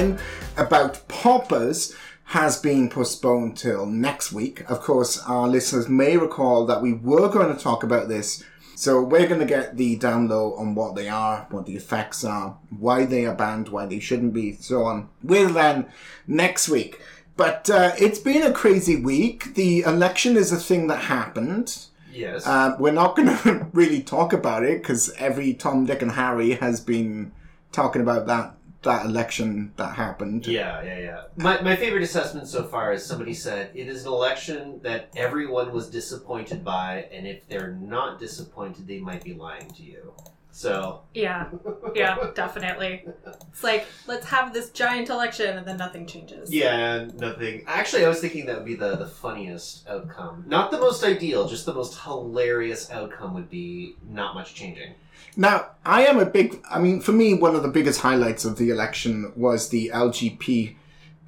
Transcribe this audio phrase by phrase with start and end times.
[0.00, 0.20] interview with Len
[0.56, 1.94] about poppers
[2.24, 4.68] has been postponed till next week.
[4.70, 8.44] Of course, our listeners may recall that we were going to talk about this.
[8.76, 12.24] So we're going to get the down low on what they are, what the effects
[12.24, 15.86] are, why they are banned, why they shouldn't be, so on, with Len
[16.26, 17.00] next week.
[17.36, 19.54] But uh, it's been a crazy week.
[19.54, 21.78] The election is a thing that happened.
[22.12, 22.46] Yes.
[22.46, 26.52] Um, we're not going to really talk about it because every Tom, Dick, and Harry
[26.52, 27.32] has been
[27.72, 30.46] talking about that that election that happened.
[30.46, 31.22] yeah, yeah, yeah.
[31.36, 35.72] My, my favorite assessment so far is somebody said it is an election that everyone
[35.72, 40.12] was disappointed by, and if they're not disappointed, they might be lying to you.
[40.52, 41.48] So, Yeah,
[41.94, 43.04] yeah, definitely.
[43.50, 46.52] It's like let's have this giant election and then nothing changes.
[46.52, 47.62] yeah, nothing.
[47.66, 50.44] Actually, I was thinking that would be the, the funniest outcome.
[50.48, 54.94] Not the most ideal, just the most hilarious outcome would be not much changing.
[55.40, 56.62] Now, I am a big.
[56.70, 60.76] I mean, for me, one of the biggest highlights of the election was the LGP,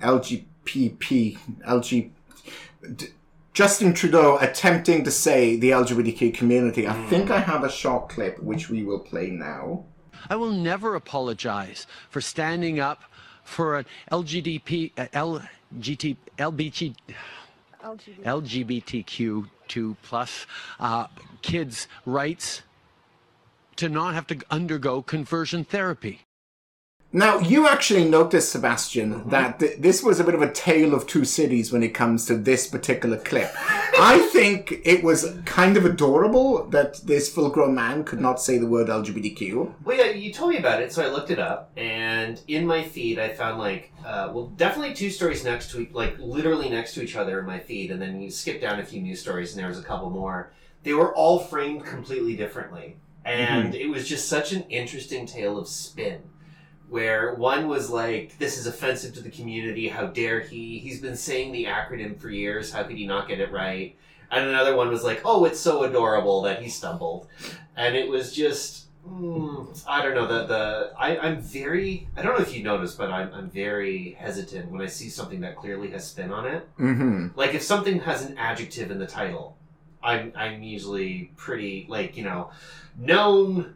[0.03, 2.11] LGPP, LG.
[2.95, 3.07] D-
[3.55, 6.87] Justin Trudeau attempting to say the LGBTQ community.
[6.87, 9.87] I think I have a short clip which we will play now.
[10.29, 13.05] I will never apologize for standing up
[13.45, 16.95] for an LGDP, uh, LGT, LBG,
[17.83, 20.47] LGBTQ2 plus
[20.81, 21.07] uh,
[21.41, 22.61] kids' rights
[23.77, 26.23] to not have to undergo conversion therapy.
[27.15, 31.06] Now, you actually noticed, Sebastian, that th- this was a bit of a tale of
[31.06, 33.51] two cities when it comes to this particular clip.
[34.01, 38.57] I think it was kind of adorable that this full grown man could not say
[38.57, 39.74] the word LGBTQ.
[39.85, 42.83] Well, yeah, you told me about it, so I looked it up, and in my
[42.83, 47.02] feed, I found like, uh, well, definitely two stories next to, like, literally next to
[47.02, 49.61] each other in my feed, and then you skip down a few news stories, and
[49.61, 50.51] there was a couple more.
[50.83, 55.69] They were all framed completely differently, and it was just such an interesting tale of
[55.69, 56.23] spin.
[56.89, 59.89] Where one was like, "This is offensive to the community.
[59.89, 60.79] How dare he?
[60.79, 62.73] He's been saying the acronym for years.
[62.73, 63.97] How could he not get it right?"
[64.31, 67.29] And another one was like, "Oh, it's so adorable that he stumbled,"
[67.77, 72.39] and it was just Mm, I don't know the the I, I'm very I don't
[72.39, 75.91] know if you noticed, but I'm I'm very hesitant when I see something that clearly
[75.91, 76.69] has spin on it.
[76.77, 79.57] hmm Like if something has an adjective in the title,
[80.02, 82.51] I'm I'm usually pretty like you know
[82.98, 83.74] known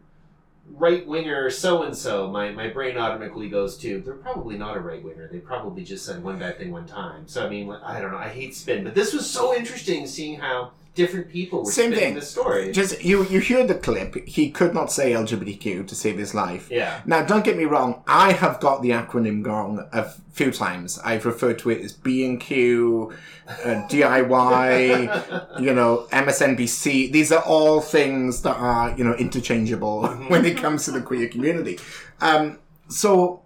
[0.75, 2.31] right winger so and so.
[2.31, 5.29] My my brain automatically goes to they're probably not a right winger.
[5.29, 7.29] They probably just said one bad thing one time.
[7.29, 8.19] So I mean I don't know.
[8.19, 12.15] I hate spin, but this was so interesting seeing how different people were Same thing.
[12.15, 12.73] the story.
[12.73, 14.27] Just you, you hear the clip.
[14.27, 16.69] He could not say LGBTQ to save his life.
[16.71, 17.03] yeah.
[17.07, 18.03] Now, don't get me wrong.
[18.09, 20.99] I have got the acronym wrong a few times.
[21.05, 23.13] I've referred to it as B and Q,
[23.47, 23.53] uh,
[23.89, 27.13] DIY, you know, MSNBC.
[27.13, 31.29] These are all things that are you know interchangeable when it comes to the queer
[31.29, 31.79] community.
[32.21, 32.59] Um,
[32.89, 33.43] so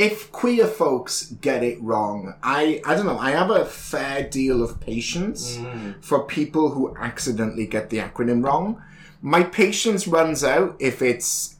[0.00, 3.18] if queer folks get it wrong, I I don't know.
[3.18, 6.02] I have a fair deal of patience mm.
[6.02, 8.82] for people who accidentally get the acronym wrong.
[9.20, 11.56] My patience runs out if it's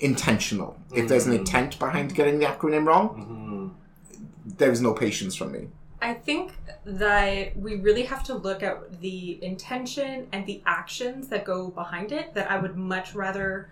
[0.00, 0.76] intentional.
[0.92, 1.38] If there's an mm.
[1.38, 4.58] intent behind getting the acronym wrong, mm-hmm.
[4.58, 5.68] there's no patience from me.
[6.02, 6.52] I think
[6.84, 12.10] that we really have to look at the intention and the actions that go behind
[12.10, 12.34] it.
[12.34, 13.70] That I would much rather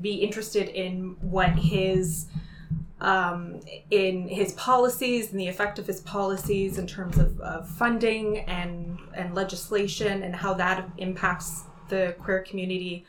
[0.00, 2.26] be interested in what his
[3.02, 8.38] um, in his policies and the effect of his policies in terms of, of funding
[8.40, 13.04] and and legislation and how that impacts the queer community.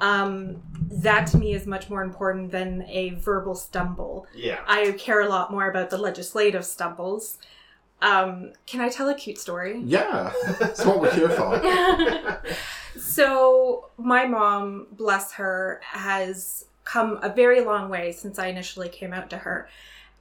[0.00, 0.62] Um,
[1.02, 4.26] that to me is much more important than a verbal stumble.
[4.34, 4.60] Yeah.
[4.66, 7.38] I care a lot more about the legislative stumbles.
[8.00, 9.82] Um, can I tell a cute story?
[9.84, 12.40] Yeah, that's what we're here for.
[12.98, 19.12] So, my mom, bless her, has come a very long way since I initially came
[19.12, 19.68] out to her.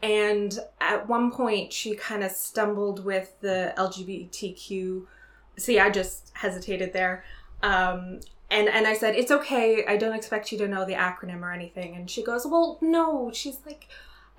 [0.03, 5.05] And at one point, she kind of stumbled with the LGBTQ.
[5.57, 7.23] See, I just hesitated there.
[7.63, 8.19] Um,
[8.51, 9.85] and, and I said, It's okay.
[9.87, 11.95] I don't expect you to know the acronym or anything.
[11.95, 13.31] And she goes, Well, no.
[13.33, 13.87] She's like,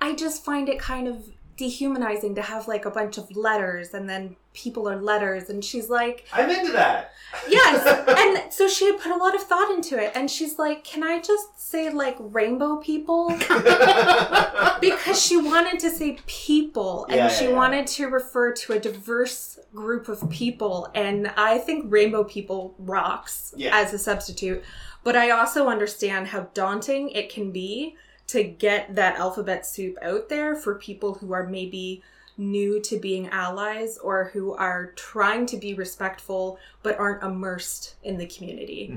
[0.01, 4.09] I just find it kind of dehumanizing to have like a bunch of letters and
[4.09, 5.51] then people are letters.
[5.51, 7.11] And she's like, I'm into that.
[7.49, 7.85] Yes.
[8.45, 10.13] and so she had put a lot of thought into it.
[10.15, 13.29] And she's like, Can I just say like rainbow people?
[14.81, 17.57] because she wanted to say people and Yeah, she yeah, yeah.
[17.57, 20.89] wanted to refer to a diverse group of people.
[20.95, 24.63] And I think rainbow people rocks as a substitute.
[25.05, 27.97] But I also understand how daunting it can be
[28.29, 32.03] to get that alphabet soup out there for people who are maybe
[32.37, 38.17] new to being allies or who are trying to be respectful but aren't immersed in
[38.17, 38.97] the community.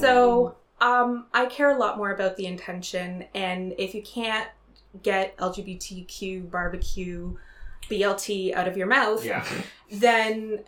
[0.00, 4.48] So um, I care a lot more about the intention, and if you can't
[5.02, 7.36] get LGBTQ barbecue
[7.88, 9.44] BLT out of your mouth, Yeah.
[9.90, 10.60] then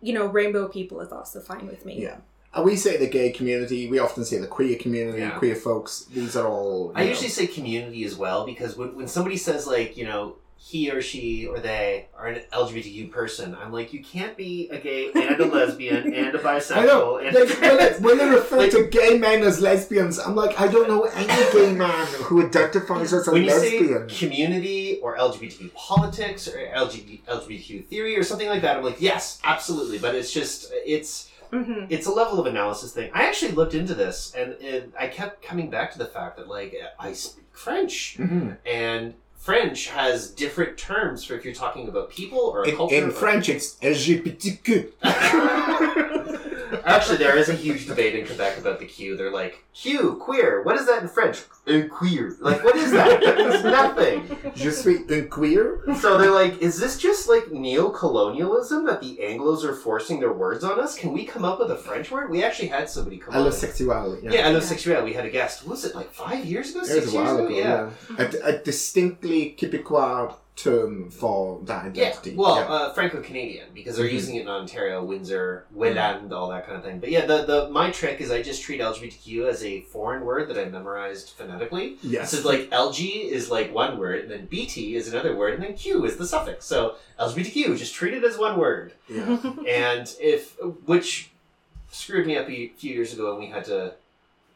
[0.00, 2.02] you know rainbow people is also fine with me.
[2.02, 2.16] Yeah.
[2.54, 5.30] And we say the gay community, we often say the queer community, Yeah.
[5.38, 6.92] queer folks, these are all.
[6.94, 10.36] I know, usually say community as well because when, when somebody says like you know
[10.64, 14.78] he or she or they are an LGBTQ person, I'm like you can't be a
[14.78, 16.76] gay and a lesbian and a bisexual.
[16.76, 17.16] I know.
[17.16, 20.60] And Like, when, they, when they refer Like- to gay men as lesbians, I'm like,
[20.60, 24.08] I don't know any gay man who identifies as a when you lesbian.
[24.10, 29.00] say community or LGBTQ politics or LGBT, LGBTQ theory or something like that, I'm like
[29.00, 29.98] yes, absolutely.
[29.98, 33.10] But it's just it's hmm it's a level of analysis thing.
[33.12, 36.48] I actually looked into this and, and I kept coming back to the fact that
[36.48, 38.56] like I speak French Mhm.
[38.64, 42.94] and French has different terms for if you're talking about people or a In, culture.
[42.94, 44.92] in or- French, it's LGBTQ.
[46.84, 49.16] Actually, there is a huge debate in Quebec about the Q.
[49.16, 50.62] They're like, Q, queer.
[50.62, 51.42] What is that in French?
[51.66, 52.36] Un queer.
[52.40, 53.20] Like, what is that?
[53.20, 53.64] That means
[54.28, 54.52] nothing.
[54.54, 55.80] Je suis un queer.
[56.00, 60.64] So they're like, is this just like neo-colonialism that the Anglos are forcing their words
[60.64, 60.98] on us?
[60.98, 62.30] Can we come up with a French word?
[62.30, 63.40] We actually had somebody come up.
[63.46, 64.22] Allosexual.
[64.22, 65.04] Yeah, yeah allosexuel.
[65.04, 65.66] We had a guest.
[65.66, 66.80] Was it like five years ago?
[66.80, 67.46] It Six years ago?
[67.46, 67.90] ago, Yeah.
[68.18, 68.30] yeah.
[68.44, 72.36] A, a distinctly Quebecois term for that Yeah, identity.
[72.36, 72.62] well, Yeah.
[72.68, 74.12] uh, Franco-Canadian because they're Mhm.
[74.12, 76.98] using it in Ontario, Windsor, Welland, all that kind of thing.
[77.00, 80.48] But yeah, the, the my trick is I just treat LGBTQ as a foreign word
[80.48, 81.96] that I memorized phonetically.
[82.02, 82.32] yes.
[82.32, 85.74] So like LG is like one word, and then BT is another word, and then
[85.74, 86.66] Q is the suffix.
[86.66, 88.92] So LGBTQ, just treat it as one word.
[89.08, 89.38] yeah.
[89.66, 91.30] And if which
[91.90, 93.94] screwed me up a few years ago, and we had to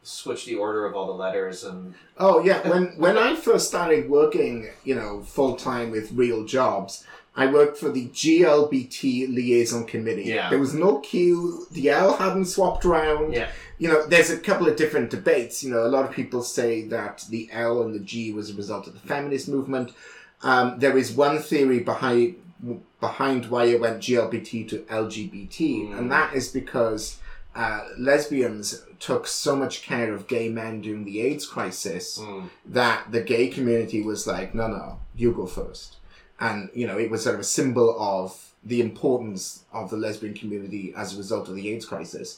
[0.07, 4.09] switch the order of all the letters and Oh yeah, when when I first started
[4.09, 7.05] working, you know, full time with real jobs,
[7.35, 10.23] I worked for the GLBT liaison committee.
[10.23, 10.49] Yeah.
[10.49, 11.67] There was no Q.
[11.71, 13.33] The L hadn't swapped around.
[13.33, 15.63] yeah, You know, there's a couple of different debates.
[15.63, 18.55] You know, a lot of people say that the L and the G was a
[18.55, 19.91] result of the feminist movement.
[20.41, 22.35] Um, there is one theory behind
[22.99, 25.97] behind why it went GLBT to LGBT, Mm.
[25.97, 27.19] and that is because
[27.63, 28.67] uh, lesbians
[28.99, 32.49] took so much care of gay men during the AIDS crisis Mm.
[32.79, 35.89] that the gay community was like, no, no, you go first.
[36.39, 38.27] And, you know, it was sort of a symbol of
[38.63, 42.29] the importance of the lesbian community as a result of the AIDS crisis.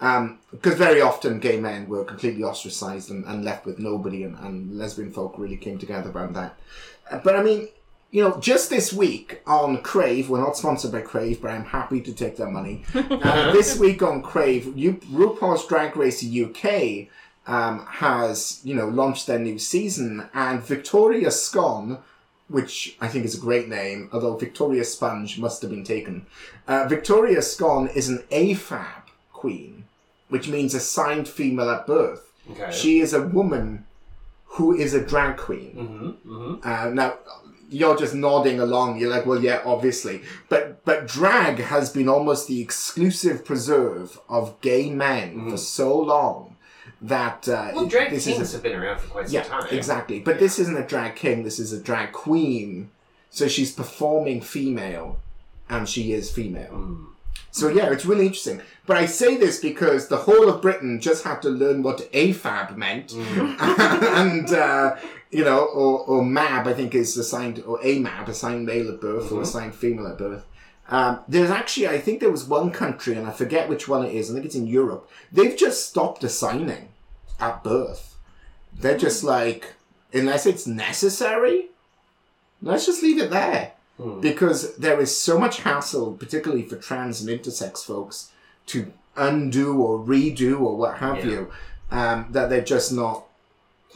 [0.00, 4.36] Um, because very often gay men were completely ostracized and, and left with nobody, and,
[4.44, 6.52] and lesbian folk really came together around that.
[7.10, 7.68] Uh, But I mean,
[8.10, 12.00] you know, just this week on Crave, we're not sponsored by Crave, but I'm happy
[12.00, 12.84] to take their money.
[12.94, 17.08] Uh, this week on Crave, you, RuPaul's Drag Race UK
[17.46, 21.98] um, has, you know, launched their new season, and Victoria Scone,
[22.48, 26.26] which I think is a great name, although Victoria Sponge must have been taken.
[26.66, 29.02] Uh, Victoria Scone is an AFAB
[29.32, 29.84] queen,
[30.28, 32.32] which means assigned female at birth.
[32.50, 32.70] okay.
[32.70, 33.84] She is a woman
[34.44, 35.74] who is a drag queen.
[35.76, 36.68] mm-hmm, mm-hmm.
[36.68, 37.18] Uh, now,
[37.68, 38.98] you're just nodding along.
[38.98, 40.22] You're like, well, yeah, obviously.
[40.48, 46.56] But but drag has been almost the exclusive preserve of gay men for so long
[47.00, 49.42] that uh, Well, drag this kings is a, have been around for quite some yeah,
[49.44, 49.66] time.
[49.70, 50.20] exactly.
[50.20, 51.44] But this isn't a drag king.
[51.44, 52.90] This is a drag queen.
[53.30, 55.18] So she's performing female,
[55.68, 56.72] and she is female.
[56.72, 57.04] Mm.
[57.50, 58.62] So yeah, it's really interesting.
[58.86, 62.76] But I say this because the whole of Britain just had to learn what AFAB
[62.76, 64.96] meant, and uh,
[65.30, 69.30] you know, or, or MAB I think is assigned, or AMAB assigned male at birth
[69.32, 69.42] or Mhm.
[69.42, 70.44] assigned female at birth.
[70.90, 74.14] Um, there's actually, I think there was one country, and I forget which one it
[74.14, 74.30] is.
[74.30, 75.08] I think it's in Europe.
[75.30, 76.88] They've just stopped assigning
[77.38, 78.16] at birth.
[78.72, 79.74] They're just like,
[80.14, 81.66] unless it's necessary,
[82.62, 84.20] let's just leave it there Hmm.
[84.20, 88.30] because there is so much hassle, particularly for trans and intersex folks,
[88.68, 91.24] to undo or redo or what have Yeah.
[91.32, 91.48] you,
[91.90, 93.24] um, that they're just not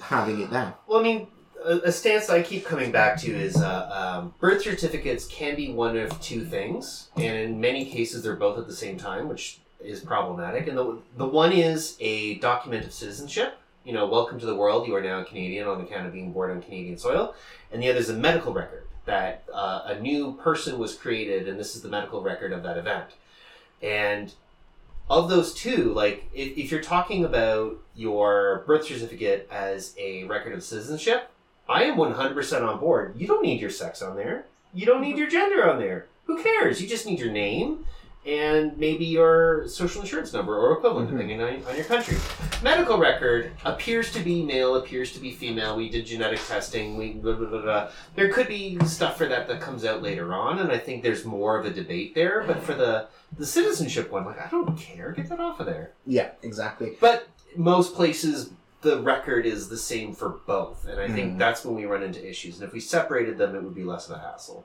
[0.00, 0.74] having it there.
[0.86, 1.26] Well, I mean,
[1.64, 5.72] a, a stance I keep coming back to is uh, um, birth certificates can be
[5.72, 9.60] one of two things, and in many cases they're both at the same time, which
[9.80, 10.68] is problematic.
[10.68, 13.58] And the the one is a document of citizenship.
[13.84, 14.86] You know, welcome to the world.
[14.86, 17.34] You are now a Canadian on account of being born on Canadian soil.
[17.72, 21.58] And the other is a medical record that uh, a new person was created, and
[21.58, 23.06] this is the medical record of that event.
[23.82, 24.32] And
[25.12, 30.54] of those two, like if, if you're talking about your birth certificate as a record
[30.54, 31.30] of citizenship,
[31.68, 33.14] I am 100% on board.
[33.16, 34.46] You don't need your sex on there.
[34.72, 36.06] You don't need your gender on there.
[36.24, 36.80] Who cares?
[36.80, 37.84] You just need your name
[38.24, 41.12] and maybe your social insurance number or equivalent, Mhm.
[41.12, 42.16] depending on, on your country.
[42.62, 45.76] Medical record appears to be male, appears to be female.
[45.76, 46.96] We did genetic testing.
[46.96, 47.88] We blah, blah, blah, blah.
[48.14, 51.24] There could be stuff for that that comes out later on, and I think there's
[51.24, 52.44] more of a debate there.
[52.46, 55.12] But for the the citizenship one, like I don't care.
[55.12, 55.92] Get that off of there.
[56.06, 56.96] Yeah, exactly.
[57.00, 57.26] But
[57.56, 58.50] most places
[58.82, 61.14] the record is the same for both, and I Mm.
[61.14, 62.56] think that's when we run into issues.
[62.60, 64.64] And if we separated them, it would be less of a hassle.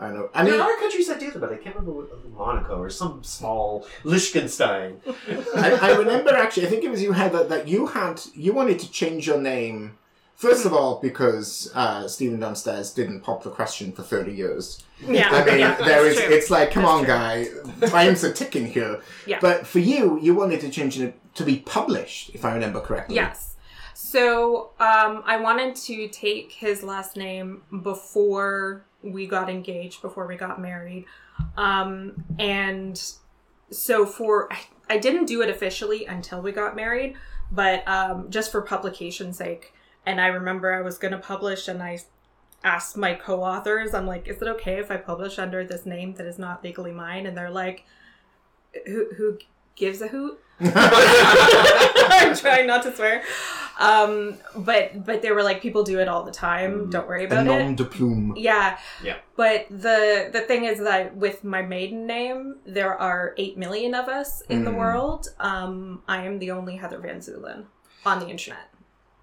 [0.00, 0.30] I know.
[0.32, 2.88] I mean, there are countries that do that, but I can't remember what, Monaco or
[2.88, 5.00] some small Liechtenstein.
[5.54, 6.66] I, I remember actually.
[6.66, 9.40] I think it was you had that, that you had you wanted to change your
[9.40, 9.98] name.
[10.36, 14.82] First of all, because uh, Stephen Downstairs didn't pop the question for thirty years.
[15.06, 16.24] Yeah, I mean, yeah, there that's is.
[16.24, 16.34] true.
[16.34, 17.80] It's like, come That's on, true.
[17.80, 19.02] guy, times are ticking here.
[19.26, 19.38] Yeah.
[19.40, 23.16] But for you, you wanted to change it to be published, if I remember correctly.
[23.16, 23.56] Yes.
[23.92, 30.36] So um, I wanted to take his last name before we got engaged, before we
[30.36, 31.06] got married.
[31.56, 33.02] Um, and
[33.70, 37.16] so for, I, I didn't do it officially until we got married,
[37.50, 39.72] but um, just for publication's sake.
[40.06, 42.00] And I remember I was going to publish and I
[42.64, 46.26] asked my co-authors, I'm like, is it okay if I publish under this name that
[46.26, 47.26] is not legally mine?
[47.26, 47.84] And they're like,
[48.86, 49.38] who, who
[49.76, 50.38] gives a hoot?
[50.60, 53.22] I'm trying not to swear.
[53.80, 56.90] Um, but but they were like, people do it all the time.
[56.90, 57.76] Don't worry A about nom it.
[57.76, 58.34] de plume.
[58.36, 58.78] Yeah.
[59.02, 59.16] Yeah.
[59.36, 64.06] But the the thing is that with my maiden name, there are eight million of
[64.08, 64.76] us in the Mm.
[64.78, 65.28] world.
[65.40, 67.64] Um, I am the only Heather Van Zulen
[68.04, 68.66] on the internet.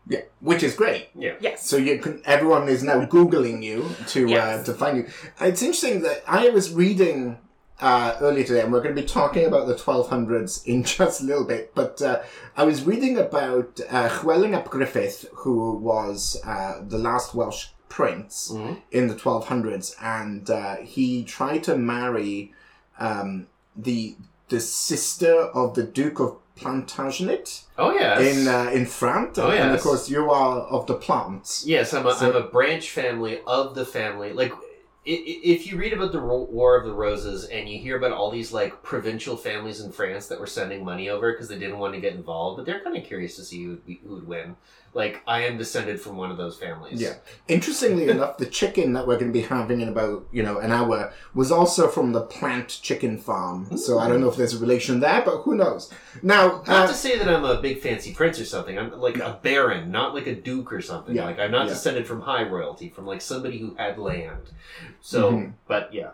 [0.09, 1.09] Yeah, which is great.
[1.15, 1.33] Yeah.
[1.39, 1.67] Yes.
[1.69, 2.21] So you can.
[2.25, 5.05] Everyone is now googling you to uh, to find you.
[5.41, 7.37] It's interesting that I was reading
[7.79, 11.23] uh, earlier today, and we're going to be talking about the 1200s in just a
[11.25, 11.73] little bit.
[11.75, 12.21] But uh,
[12.55, 14.09] I was reading about uh,
[14.53, 18.81] ap Griffith, who was uh, the last Welsh prince Mhm.
[18.91, 22.53] in the 1200s, and uh, he tried to marry
[22.99, 24.15] um, the
[24.49, 28.21] the sister of the Duke of Plantagenet Oh yes.
[28.21, 29.61] in uh, in France, Oh, yes.
[29.61, 31.65] and of course you are of the plants.
[31.65, 34.33] Yes, I'm a, So- am a branch family of the family.
[34.33, 34.53] Like,
[35.09, 38.51] if you read about the War of the Roses and you hear about all these
[38.51, 42.01] like provincial families in France that were sending money over because they didn't want to
[42.01, 44.57] get involved, but they're kind of curious to see who would, who would win.
[44.93, 46.99] Like, I am descended from one of those families.
[47.01, 47.15] Yeah.
[47.47, 50.71] Interestingly enough, the chicken that we're going to be having in about you know an
[50.71, 53.77] hour was also from the plant chicken farm.
[53.77, 55.91] So I don't know if there's a relation there, but who knows?
[56.23, 58.77] Now, Not uh, to say that I'm a big fancy prince or something.
[58.77, 61.15] I'm like a baron, not like a duke or something.
[61.15, 61.73] Yeah, Like I'm not yeah.
[61.73, 64.51] descended from high royalty, from like somebody who had land.
[65.01, 65.53] So, Mhm.
[65.67, 66.11] but yeah.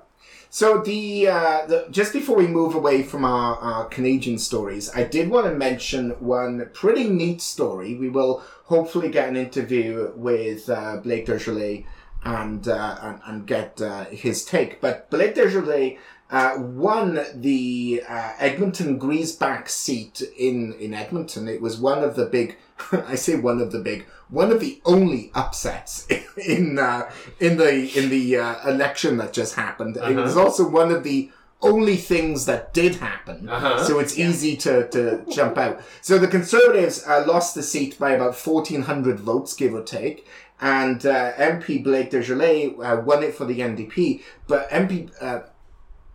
[0.54, 5.04] So the, uh, the just before we move away from our, our Canadian stories, I
[5.04, 7.96] did want to mention one pretty neat story.
[7.96, 11.86] We will hopefully get an interview with uh, Blake Desjardins
[12.24, 14.80] and, uh, and and get uh, his take.
[14.80, 15.98] But Blake Desjardins
[16.32, 21.48] uh, won the uh, Edmonton Griesbach seat in in Edmonton.
[21.48, 22.58] It was one of the big.
[22.92, 27.72] I say one of the big, one of the only upsets in uh, in the
[27.98, 29.98] in the uh, election that just happened.
[29.98, 30.22] It Uh-huh.
[30.22, 31.30] was also one of the
[31.62, 33.48] only things that did happen.
[33.48, 33.82] Uh-huh.
[33.86, 35.82] So it's easy to, to jump out.
[36.02, 40.28] So the Conservatives uh, lost the seat by about 1,400 votes, give or take.
[40.60, 44.22] And uh, MP Blake Desjardins uh, won it for the NDP.
[44.46, 45.44] But MP uh,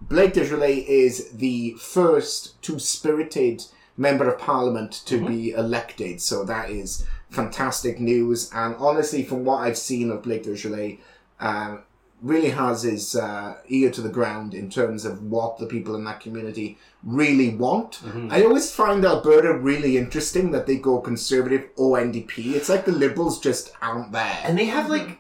[0.01, 3.65] Blake Desjardins is the first two-spirited
[3.97, 6.21] member of parliament to be elected.
[6.21, 8.51] So that is fantastic news.
[8.55, 11.01] And honestly, from what I've seen of Blake Desjardins,
[11.41, 11.83] um,
[12.21, 16.05] really has his uh, ear to the ground in terms of what the people in
[16.05, 18.01] that community really want.
[18.33, 22.55] I always find Alberta really interesting that they go conservative or NDP.
[22.55, 24.41] It's like the Liberals just aren't there.
[24.43, 25.19] And they have like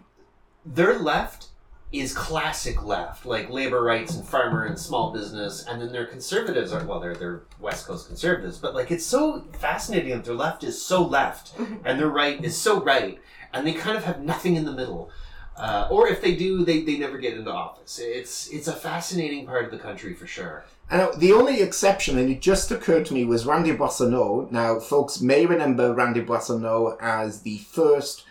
[0.66, 1.47] their left
[1.90, 6.72] is classic left, like labor rights and farmer and small business, and then their conservatives
[6.72, 10.64] are well, they're they're West Coast conservatives, but like it's so fascinating that their left
[10.64, 11.52] is so left
[11.84, 13.18] and their right is so right,
[13.54, 15.10] and they kind of have nothing in the middle.
[15.56, 17.98] Uh, or if they do, they, they never get into office.
[17.98, 20.64] It's it's a fascinating part of the country for sure.
[20.90, 24.50] And the only exception, and it just occurred to me, was Randy Boissonnault.
[24.50, 28.24] Now, folks may remember Randy Boissonnault as the first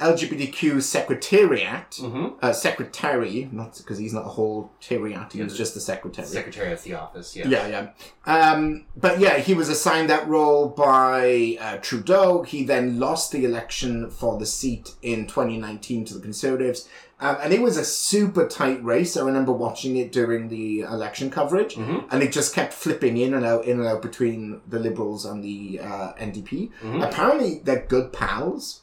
[0.00, 2.26] LGBTQ secretariat, Mm-hmm.
[2.42, 6.26] uh, secretary, not because he's not a whole terriat, he was just the secretary.
[6.26, 7.46] Secretary of the office, yeah.
[7.48, 7.90] Yeah, yeah.
[8.26, 12.42] Um, but yeah, he was assigned that role by uh, Trudeau.
[12.42, 16.88] He then lost the election for the seat in 2019 to the Conservatives.
[17.22, 19.14] Um, and it was a super tight race.
[19.16, 22.04] I remember watching it during the election coverage, Mhm.
[22.10, 25.44] and it just kept flipping in and out, in and out between the Liberals and
[25.44, 26.70] the uh, NDP.
[26.82, 27.04] Mhm.
[27.06, 28.80] Apparently, they're good pals.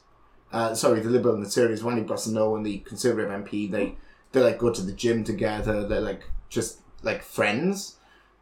[0.52, 3.96] Uh, sorry, the Liberal and the Conservatives, Randy Boissonnault and the Conservative MP, they
[4.32, 5.86] they like go to the gym together.
[5.86, 7.96] They're like just like friends,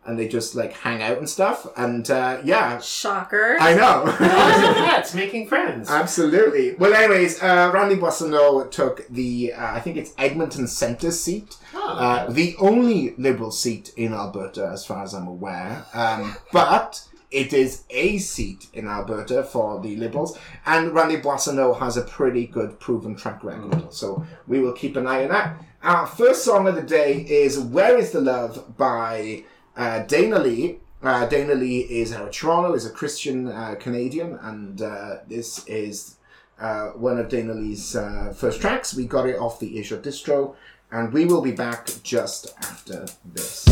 [0.05, 1.67] and they just like hang out and stuff.
[1.77, 3.57] And uh, yeah, Shocker.
[3.61, 4.05] I know.
[4.19, 5.91] Cats making friends.
[5.91, 6.75] Absolutely.
[6.75, 11.97] Well, anyways, uh, Randy Boissonnault took the uh, I think it's Edmonton Centre seat, Oh,
[11.99, 15.85] uh, the only Liberal seat in Alberta, as far as I'm aware.
[15.93, 21.97] Um, but it is a seat in Alberta for the Liberals, and Randy Boissonnault has
[21.97, 23.73] a pretty good proven track record.
[23.73, 23.93] Mm.
[23.93, 25.57] So we will keep an eye on that.
[25.83, 29.45] Our first song of the day is "Where Is the Love" by
[29.77, 30.79] uh, Dana Lee.
[31.03, 35.67] Uh, Dana Lee is out of Toronto, is a Christian uh, Canadian, and uh, this
[35.69, 36.17] is
[36.59, 38.95] uh, one of Dana Lee's uh, first tracks.
[38.95, 40.57] We got it off the Asia Distro,
[40.91, 43.67] and we will be back just after this.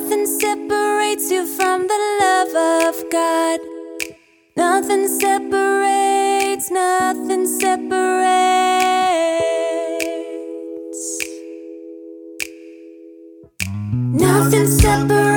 [0.00, 2.54] Nothing separates you from the love
[2.86, 3.58] of God.
[4.56, 7.98] Nothing separates, nothing separates.
[13.92, 15.27] Nothing separates.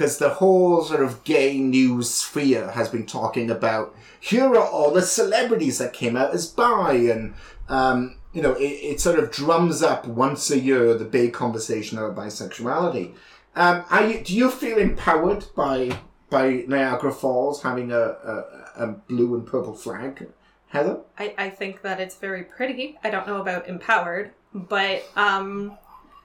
[0.00, 4.92] Because the whole sort of gay news sphere has been talking about here are all
[4.92, 7.34] the celebrities that came out as bi, and
[7.68, 11.98] um, you know it, it sort of drums up once a year the big conversation
[11.98, 13.12] about bisexuality.
[13.54, 15.98] Um, you, do you feel empowered by
[16.30, 18.44] by Niagara Falls having a, a,
[18.76, 20.28] a blue and purple flag,
[20.68, 21.00] Heather?
[21.18, 22.98] I, I think that it's very pretty.
[23.04, 25.76] I don't know about empowered, but um,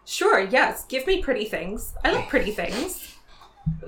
[0.06, 0.86] sure, yes.
[0.86, 1.94] Give me pretty things.
[2.06, 3.15] I like pretty things.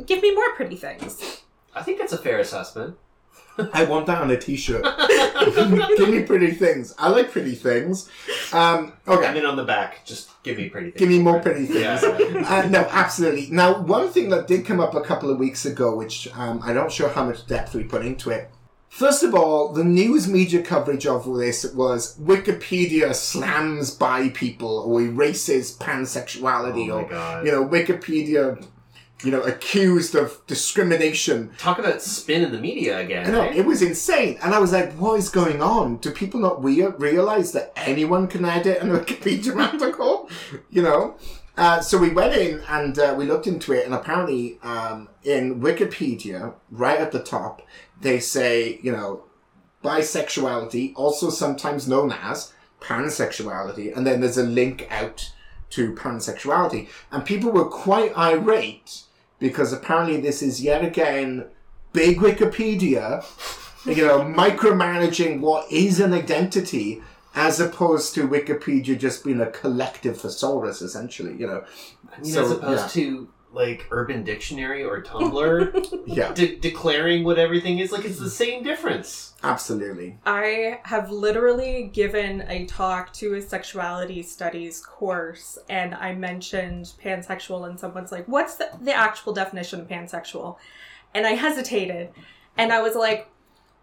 [0.06, 1.42] Give me more pretty things.
[1.74, 2.98] I think that's a fair assessment.
[3.74, 4.86] I want that on a t-shirt.
[5.98, 6.94] Give me pretty things.
[7.00, 8.08] I like pretty things.
[8.54, 9.26] Um, okay.
[9.26, 11.00] And then on the back, just give me pretty things.
[11.00, 12.02] Give me more pretty things.
[12.04, 12.44] Yeah.
[12.48, 13.48] Uh, no, absolutely.
[13.50, 16.76] Now, one thing that did come up a couple of weeks ago, which um, I'm
[16.76, 18.52] not sure how much depth we put into it.
[18.90, 25.02] First of all, the news media coverage of this was Wikipedia slams bi people or
[25.02, 27.46] erases pansexuality Oh or, God.
[27.46, 28.63] you know, Wikipedia,
[29.23, 31.51] you know, accused of discrimination.
[31.58, 33.27] Talk about spin in the media again.
[33.27, 33.56] I know, eh?
[33.56, 34.38] it was insane.
[34.43, 35.97] And I was like, what is going on?
[35.97, 40.30] Do people not rea- realize that anyone can edit an Wikipedia article?
[40.69, 41.17] You know?
[41.58, 45.60] Uh, so we went in and uh, we looked into it, and apparently, um, in
[45.60, 47.63] Wikipedia, right at the top,
[47.99, 49.23] they say, you know,
[49.84, 55.34] bisexuality, also sometimes known as pansexuality, and then there's a link out
[55.71, 56.88] to pansexuality.
[57.12, 59.03] And people were quite irate
[59.39, 61.45] because apparently this is yet again
[61.93, 63.23] big Wikipedia,
[63.86, 67.02] you know, micromanaging what is an identity
[67.36, 71.63] as opposed to Wikipedia just being a collective thesaurus, essentially, you know.
[72.12, 73.04] I mean, So, as opposed yeah.
[73.04, 78.30] to like Urban Dictionary or Tumblr Yeah, de- declaring what everything is, like it's the
[78.30, 79.34] same difference.
[79.43, 80.17] absolutely.
[80.26, 87.67] I have literally given a talk to a sexuality studies course, and I mentioned pansexual,
[87.67, 90.58] and someone's like, What's the, the actual definition of pansexual?
[91.13, 92.10] And I hesitated,
[92.58, 93.30] and I was like,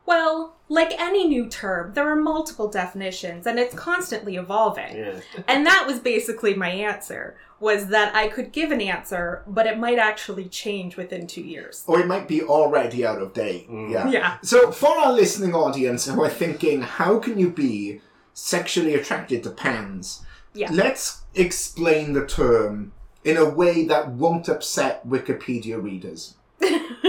[0.07, 4.97] Well, like any new term, there are multiple definitions, and it's constantly evolving.
[4.97, 5.21] Yeah.
[5.49, 9.79] And that was basically my answer, was that I could give an answer, but it
[9.79, 11.85] might actually change within two years.
[11.87, 13.71] Or it might be already out of date.
[13.71, 13.91] Mm.
[13.93, 14.09] Yeah.
[14.11, 14.37] Yeah.
[14.43, 18.01] So, for our listening audience who are thinking, how can you be
[18.35, 20.23] sexually attracted to pans?
[20.53, 20.69] Yeah.
[20.71, 22.93] Let's explain the term
[23.25, 26.35] in a way that won't upset Wikipedia readers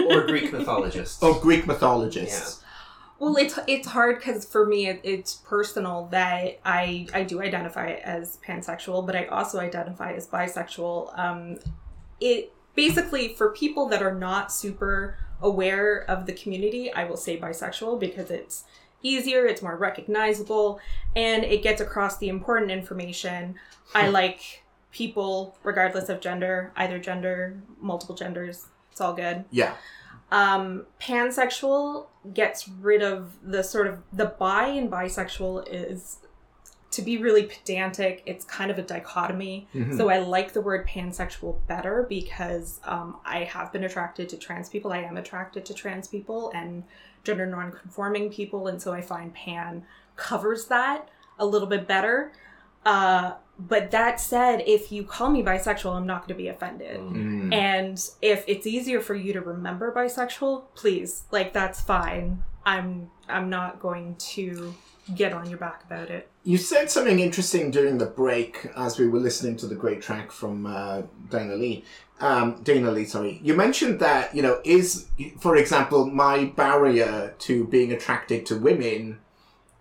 [0.10, 1.22] Or Greek mythologists.
[1.22, 2.62] or Greek mythologists.
[3.20, 7.92] Well, it's it's hard because for me it, it's personal that I I do identify
[7.94, 11.18] as pansexual, but I also identify as bisexual.
[11.18, 11.58] Um,
[12.20, 17.40] it basically for people that are not super aware of the community, I will say
[17.40, 18.66] bisexual because it's
[19.02, 20.80] easier, it's more recognizable,
[21.16, 23.56] and it gets across the important information.
[23.94, 28.66] I like people regardless of gender, either gender, multiple genders.
[28.92, 29.74] It's all good Yeah.
[30.32, 36.18] um pansexual gets rid of the sort of the bi and bisexual is
[36.92, 39.98] to be really pedantic it's kind of a dichotomy Mhm.
[39.98, 44.70] so i like the word pansexual better because um, i have been attracted to trans
[44.70, 46.84] people i am attracted to trans people and
[47.24, 49.84] gender non-conforming people and so i find pan
[50.16, 52.32] covers that a little bit better
[52.86, 57.00] uh, but that said if you call me bisexual i'm not going to be offended
[57.00, 57.54] Mm.
[57.54, 62.44] and if it's easier for you to remember bisexual, please, like that's fine.
[62.66, 64.74] I'm I'm not going to
[65.16, 66.28] get on your back about it.
[66.44, 70.32] You said something interesting during the break as we were listening to the great track
[70.32, 71.84] from uh, Dana Lee.
[72.20, 73.40] Um, Dana Lee, sorry.
[73.44, 75.06] You mentioned that, you know, is,
[75.40, 79.20] for example, my barrier to being attracted to women,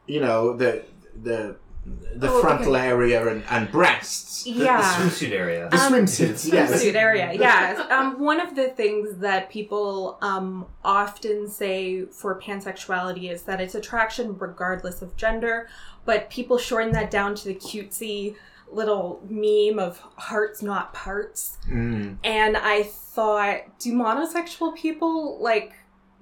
[0.06, 0.84] you know, the
[1.22, 2.86] the the Oh, frontal okay.
[2.88, 4.44] area and, and breasts.
[4.44, 4.78] The, Yeah.
[4.78, 5.68] the swimsuit area.
[5.70, 6.72] The Um, swimsuits, yes.
[6.72, 7.86] Swimsuit area, yeah.
[7.90, 13.74] Um, one of the things that people um, often say for pansexuality is that it's
[13.74, 15.68] attraction regardless of gender,
[16.04, 18.36] but people shorten that down to the cutesy
[18.72, 21.58] little meme of hearts not parts.
[21.70, 22.16] Mm.
[22.24, 25.72] And I thought, do monosexual people like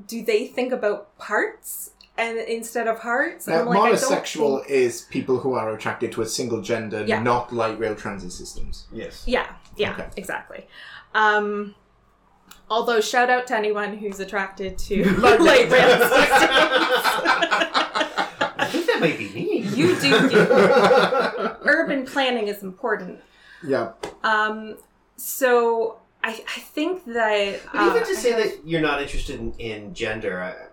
[0.07, 1.91] do they think about parts
[2.23, 3.47] and instead of hearts?
[3.47, 6.27] And Now, I'm like, I don't monosexual think- is people who are attracted to a
[6.27, 7.23] single gender, Yeah.
[7.23, 8.87] not light rail transit systems.
[8.93, 9.25] yes.
[9.27, 10.09] Yeah, yeah, Okay.
[10.17, 10.67] exactly.
[11.15, 11.75] Um
[12.71, 15.49] although shout out to anyone who's attracted to Light rail.
[15.49, 15.99] light rail
[18.59, 19.59] I think that might be me.
[19.79, 20.39] You do you.
[21.77, 23.21] Urban planning is important.
[23.67, 23.93] Yeah.
[24.25, 24.77] Um
[25.17, 29.53] so I, I think that But uh, even to say that you're not interested in,
[29.59, 30.71] in gender,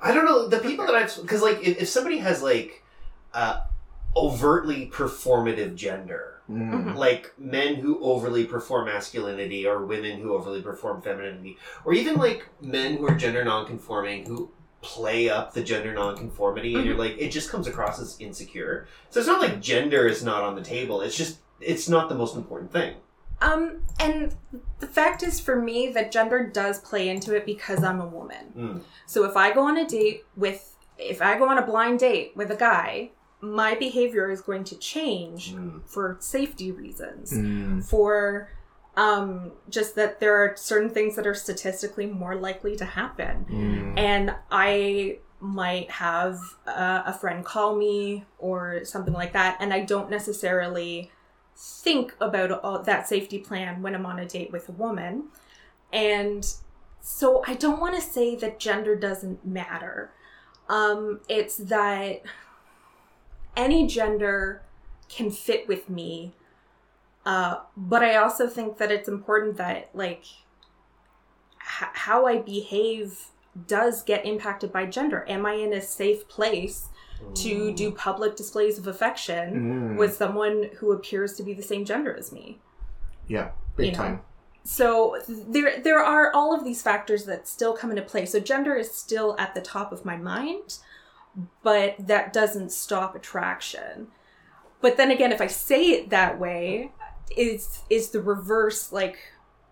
[0.00, 0.48] I, don't know.
[0.48, 2.84] The people that I've because like if, if somebody has like
[3.34, 3.60] uh,
[4.16, 6.34] overtly performative gender.
[6.50, 6.94] Mm.
[6.96, 11.58] Like men who overly perform masculinity or women who overly perform femininity.
[11.84, 16.84] Or even like men who are gender nonconforming who play up the gender nonconformity and
[16.84, 18.86] you're like it just comes across as insecure.
[19.10, 21.02] So it's not like gender is not on the table.
[21.02, 22.94] It's just it's not the most important thing.
[23.40, 24.34] Um, and
[24.80, 28.52] the fact is for me that gender does play into it because I'm a woman.
[28.56, 28.80] Mm.
[29.06, 32.32] So if I go on a date with, if I go on a blind date
[32.34, 35.82] with a guy, my behavior is going to change Mm.
[35.86, 37.32] for safety reasons.
[37.32, 37.84] Mm.
[37.84, 38.50] For
[38.96, 43.46] um, just that there are certain things that are statistically more likely to happen.
[43.48, 43.96] Mm.
[43.98, 50.10] And I might have a friend call me or something like that, and I don't
[50.10, 51.12] necessarily
[51.60, 55.24] think about all that safety plan when I'm on a date with a woman.
[55.92, 56.46] And
[57.00, 60.12] so I don't want to say that gender doesn't matter.
[60.68, 62.22] Um, it's that
[63.56, 64.62] any gender
[65.08, 66.34] can fit with me.
[67.26, 70.24] Uh, but I also think that it's important that, like,
[71.56, 73.30] h- how I behave
[73.66, 75.26] does get impacted by gender.
[75.28, 76.88] Am I in a safe place
[77.34, 79.96] to do public displays of affection Mm.
[79.98, 82.58] with someone who appears to be the same gender as me?
[83.26, 83.98] Yeah, big You know.
[83.98, 84.20] time.
[84.64, 88.26] So there there are all of these factors that still come into play.
[88.26, 90.78] So gender is still at the top of my mind,
[91.62, 94.08] but that doesn't stop attraction.
[94.80, 96.92] But then again, if I say it that way,
[97.36, 99.18] is is the reverse like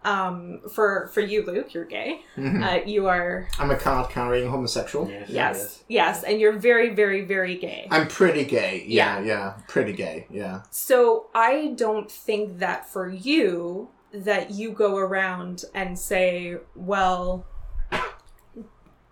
[0.07, 2.21] um for for you Luke, you're gay.
[2.37, 2.63] Mhm.
[2.65, 5.09] Uh, you are I'm a card carrying homosexual.
[5.11, 7.89] Yes, yes, yes, and you're very very very gay.
[7.91, 8.85] I'm pretty gay.
[8.87, 9.25] Yeah, Yeah.
[9.27, 10.27] yeah, pretty gay.
[10.31, 10.63] Yeah.
[10.71, 17.45] So I don't think that for you that you go around and say, well,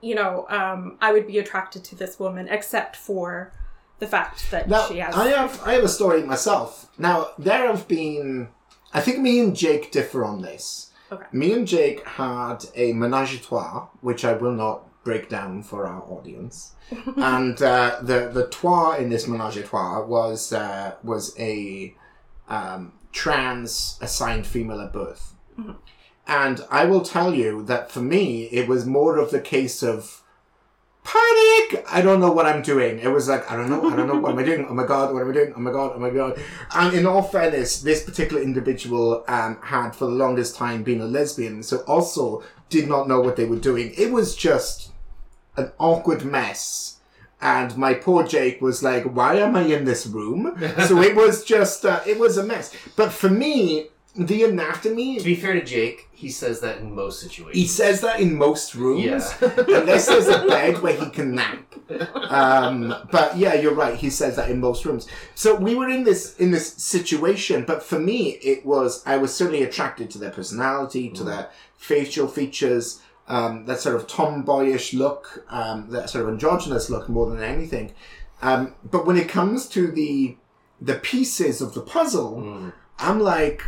[0.01, 3.53] you know, um, I would be attracted to this woman except for
[3.99, 5.15] the fact that Now she has.
[5.15, 6.89] I have I have a story myself.
[6.99, 8.49] Now there have been,
[8.95, 10.93] I think me and Jake differ on this.
[11.13, 11.27] Okay.
[11.33, 15.87] Me and Jake had a menage a trois, which I will not break down for
[15.87, 16.73] our audience.
[17.17, 21.95] and uh, the the trois in this menage a trois was uh, was a
[22.49, 25.35] um, trans assigned female at birth.
[26.27, 30.23] And I will tell you that for me, it was more of the case of
[31.05, 31.85] panic.
[31.90, 32.99] I don't know what I'm doing.
[32.99, 34.67] It was like, I don't know, I don't know, what am I doing?
[34.69, 35.53] Oh my god, what am I doing?
[35.55, 36.40] Oh my god, oh my god.
[36.75, 41.07] And in all fairness, this particular individual um, had for the longest time been a
[41.07, 43.93] lesbian, so also did not know what they were doing.
[43.97, 44.90] It was just
[45.57, 46.99] an awkward mess.
[47.40, 50.57] And my poor Jake was like, why am I in this room?
[50.87, 52.75] so it was just, uh, it was a mess.
[52.97, 57.20] But for me, the anatomy To be fair to Jake, he says that in most
[57.20, 57.57] situations.
[57.61, 59.27] he says that in most rooms, Yeah.
[59.68, 61.64] unless there's a bed where he can nap.
[62.14, 63.96] Um, but yeah, you're right.
[63.96, 65.07] He says that in most rooms.
[65.35, 69.35] So we were in this in this situation, but for me, it was I was
[69.35, 75.44] certainly attracted to their personality, to their facial features, um, that sort of tomboyish look,
[75.50, 77.92] um, that sort of androgynous look more than anything.
[78.42, 80.37] Um, but when it comes to the
[80.81, 83.62] the pieces of the puzzle, I'm like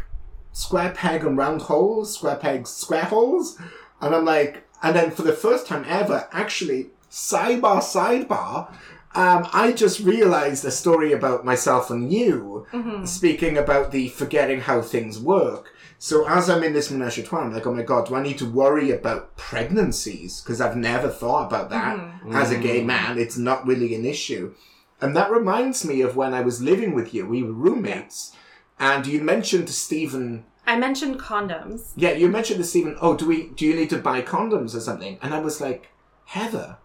[0.57, 3.59] square peg and round holes, square pegs, square holes.
[4.01, 8.73] And I'm like, and then for the first time ever, actually, sidebar, sidebar,
[9.14, 13.05] um, I just realized a story about myself and you, mm-hmm.
[13.05, 15.75] speaking about the forgetting how things work.
[15.99, 18.23] So as I'm in this menage a trois, I'm like, oh my god, do I
[18.23, 20.40] need to worry about pregnancies?
[20.40, 22.35] Because I've never thought about that mm-hmm.
[22.35, 22.87] as a gay mm.
[22.87, 23.19] man.
[23.19, 24.55] It's not really an issue.
[25.03, 27.27] And that reminds me of when I was living with you.
[27.27, 28.33] We were roommates.
[28.79, 31.93] And you mentioned to Stephen, I mentioned condoms.
[31.97, 34.81] yeah, you mentioned to Stephen, oh, do we, do you need to buy condoms or
[34.81, 35.19] something?
[35.23, 35.89] And I was like,
[36.27, 36.79] Heather,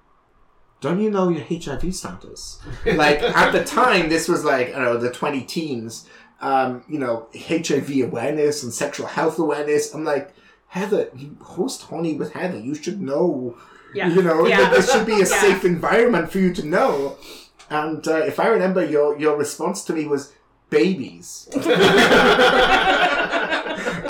[0.82, 2.60] don't you know your HIV status?
[2.86, 6.08] like at the time, this was like, I don't know, the 20 teens,
[6.42, 9.94] um, you know, HIV awareness and sexual health awareness.
[9.94, 10.34] I'm like,
[10.68, 12.58] Heather, you host Honey with Heather.
[12.60, 13.58] You should know,
[13.94, 14.08] Yeah.
[14.10, 14.62] you know, Yeah.
[14.62, 15.26] that this should be a Yeah.
[15.26, 17.18] safe environment for you to know.
[17.70, 20.34] And uh, if I remember, your your response to me was
[20.72, 21.48] babies.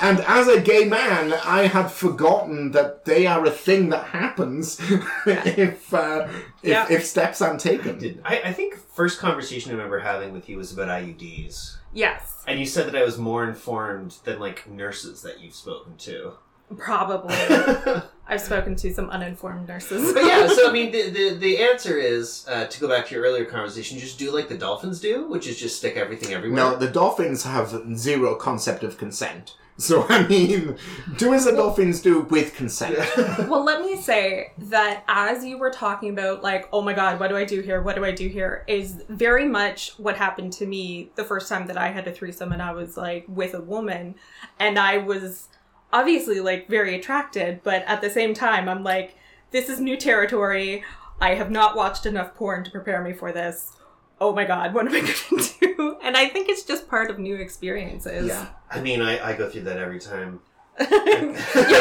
[0.02, 4.80] and as a gay man, I had forgotten that they are a thing that happens
[5.26, 6.26] if uh,
[6.62, 6.86] if, Yeah.
[6.90, 7.98] if steps aren't taken.
[7.98, 11.76] Did- I, I think first conversation I remember having with you was about IUDs.
[11.94, 15.96] Yes, And you said that I was more informed than like nurses that you've spoken
[15.98, 16.32] to.
[16.76, 17.36] Probably.
[18.26, 20.12] I've spoken to some uninformed nurses.
[20.12, 23.14] But yeah, so I mean, the the, the answer is uh, to go back to
[23.14, 23.98] your earlier conversation.
[23.98, 26.56] Just do like the dolphins do, which is just stick everything everywhere.
[26.56, 29.54] No, the dolphins have zero concept of consent.
[29.78, 30.76] So I mean,
[31.16, 32.96] do as the dolphins do with consent.
[33.48, 37.28] well, let me say that as you were talking about, like, oh my god, what
[37.28, 37.82] do I do here?
[37.82, 38.64] What do I do here?
[38.66, 42.52] Is very much what happened to me the first time that I had a threesome
[42.52, 44.14] and I was like with a woman,
[44.58, 45.48] and I was
[45.92, 49.16] obviously like very attracted, but at the same time, I'm like,
[49.50, 50.82] this is new territory.
[51.20, 53.72] I have not watched enough porn to prepare me for this.
[54.20, 55.00] Oh my god, what am I
[55.40, 55.98] to do?
[56.02, 58.26] And I think it's just part of new experiences.
[58.28, 58.48] Yeah.
[58.70, 60.40] I mean, I, I go through that every time.
[60.80, 60.88] You're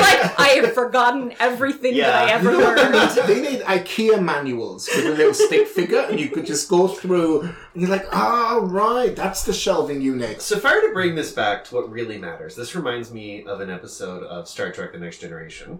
[0.01, 3.11] like, I have forgotten everything that I ever You know, learned.
[3.27, 7.41] they made IKEA manuals with a little stick figure, and you could just go through,
[7.41, 10.41] and you're like, oh, right, that's the shelving unit.
[10.41, 13.43] So if I were to bring this back to what really matters, this reminds me
[13.45, 15.79] of an episode of Star Trek: The Next Generation,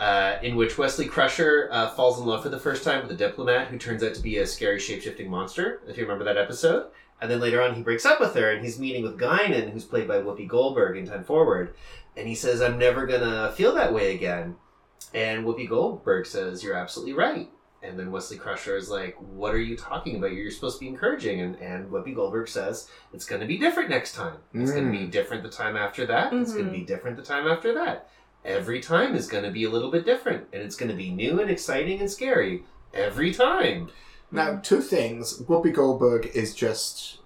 [0.00, 3.16] uh, in which Wesley Crusher uh, falls in love for the first time with a
[3.16, 5.82] diplomat who turns out to be a scary shapeshifting monster.
[5.86, 6.86] If you remember that episode,
[7.20, 9.84] and then later on he breaks up with her, and he's meeting with Guinan, who's
[9.84, 11.74] played by Whoopi Goldberg in Time Forward,
[12.16, 14.56] and he says, "I'm never gonna feel that way again."
[15.14, 17.50] And Whoopi Goldberg says, "You're absolutely right."
[17.82, 20.32] And then Wesley Crusher is like, "What are you talking about?
[20.32, 23.90] You're supposed to be encouraging." And and Whoopi Goldberg says, "It's going to be different
[23.90, 24.38] next time.
[24.54, 25.10] It's going to be mm.
[25.10, 26.32] different the time after that.
[26.32, 26.86] It's going to be mm-hmm.
[26.86, 28.08] different the time after that.
[28.44, 31.10] Every time is going to be a little bit different, and it's going to be
[31.10, 33.90] new and exciting and scary every time."
[34.30, 35.40] Now, two things.
[35.42, 37.20] Whoopi Goldberg is just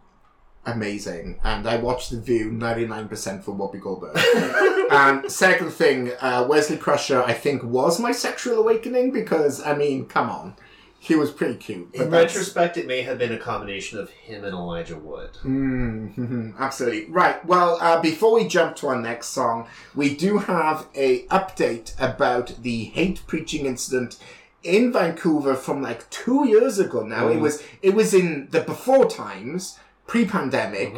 [0.67, 4.17] amazing, and I watched The View 99% for Whoopi Goldberg.
[4.91, 10.07] and second thing, uh, Wesley Crusher, I think, was my sexual awakening because, I mean,
[10.07, 10.57] come on.
[11.03, 11.93] He was pretty cute.
[11.93, 15.31] But In that's- retrospect, it may have been a combination of him and Elijah Wood.
[15.43, 17.07] Mm, absolutely.
[17.07, 17.43] Right.
[17.47, 22.53] Well, uh, before we jump to our next song, we do have a update about
[22.63, 24.19] the hate preaching incident
[24.63, 27.29] in Vancouver from like two years ago now.
[27.29, 29.79] It was it was in the before times,
[30.11, 30.93] pre-pandemic,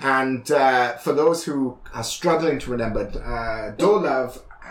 [0.00, 3.70] and uh, for those who are struggling to remember, uh,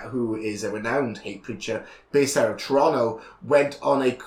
[0.10, 4.18] who is a renowned hate preacher based out of Toronto, went on a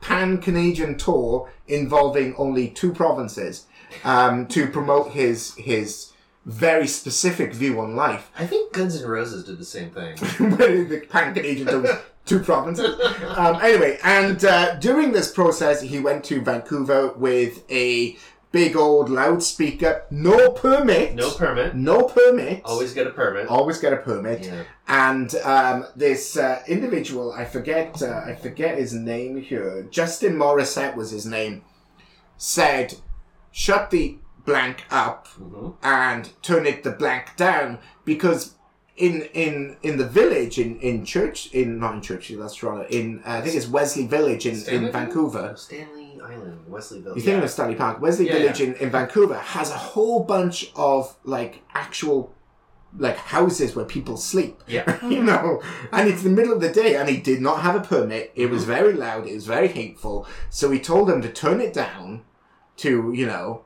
[0.00, 3.66] pan Canadian tour involving only two provinces
[4.02, 6.12] um, to promote his his
[6.46, 8.30] very specific view on life.
[8.38, 10.16] I think Guns N' Roses did the same thing.
[10.38, 12.98] the pan Canadian tour was two provinces.
[13.36, 18.16] Um, anyway, and uh, during this process, he went to Vancouver with a
[18.50, 21.74] big old loudspeaker, no permit, No permit.
[21.74, 22.62] no permit.
[22.64, 23.46] Always get a permit.
[23.48, 24.62] Always get a permit, Yeah.
[24.88, 29.86] and um, this uh, individual, I forget, uh, I forget his name here.
[29.90, 31.62] Justin Morissette was his name.
[32.36, 32.94] Said,
[33.50, 35.74] "Shut the blank up Mhm.
[35.82, 38.54] and turn it the blank down," because
[38.96, 42.86] in in in the village in in church in not in Churchill, that's Toronto.
[42.88, 45.54] In uh, I think it's Wesley Village in, in Vancouver.
[45.56, 45.97] Stanley
[46.28, 47.04] Island, Wesleyville.
[47.16, 48.00] You're thinking of Stanley Park.
[48.00, 48.66] Wesley Yeah, Village yeah.
[48.68, 52.34] In, in Vancouver has a whole bunch of like actual
[52.96, 54.62] like houses where people sleep.
[54.66, 55.04] Yeah.
[55.06, 55.62] you know,
[55.92, 58.32] and it's the middle of the day, and he did not have a permit.
[58.34, 58.52] It Mm-hmm.
[58.54, 59.26] was very loud.
[59.26, 60.26] It was very hateful.
[60.50, 62.22] So he told them to turn it down
[62.78, 63.64] to you know,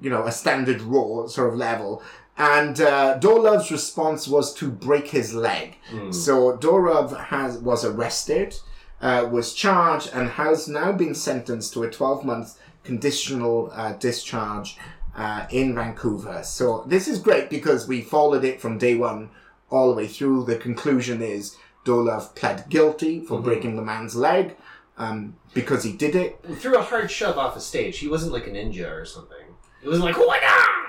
[0.00, 2.02] you know, a standard raw sort of level.
[2.36, 5.76] And uh, Dorov's response was to break his leg.
[5.90, 6.10] Hmm.
[6.10, 8.56] So Dorov has was arrested,
[9.00, 14.76] uh, was charged, and has now been sentenced to a 12 month conditional uh, discharge
[15.14, 16.42] uh, in Vancouver.
[16.42, 19.30] So this is great because we followed it from day one
[19.70, 20.44] all the way through.
[20.44, 24.56] The conclusion is Dolov pled guilty for breaking the man's leg
[24.96, 26.38] um, because he did it.
[26.56, 27.98] Threw a hard shove off a stage.
[27.98, 29.36] He wasn't like a ninja or something.
[29.82, 30.42] It was like, what?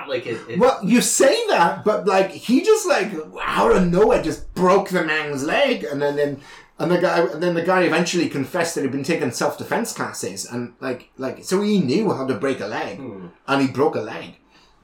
[0.08, 0.42] Like it.
[0.50, 4.90] it Well, you say that, but like he just like out of nowhere just broke
[4.90, 6.42] the man's leg, and then then
[6.82, 9.94] and the guy and then the guy eventually confessed that he'd been taking self defense
[9.94, 13.00] classes, and like like so he knew how to break a leg,
[13.48, 14.38] and he broke a leg.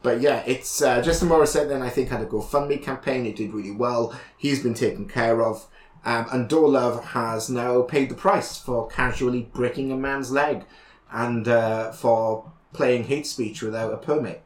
[0.04, 1.68] But yeah, it's uh, Justin Morissette.
[1.68, 3.26] Then I think had a GoFundMe campaign.
[3.26, 4.18] It did really well.
[4.38, 5.68] He's been taken care of,
[6.06, 10.64] um, and Dorlov has now paid the price for casually breaking a man's leg,
[11.12, 14.44] and uh, for playing hate speech without a permit.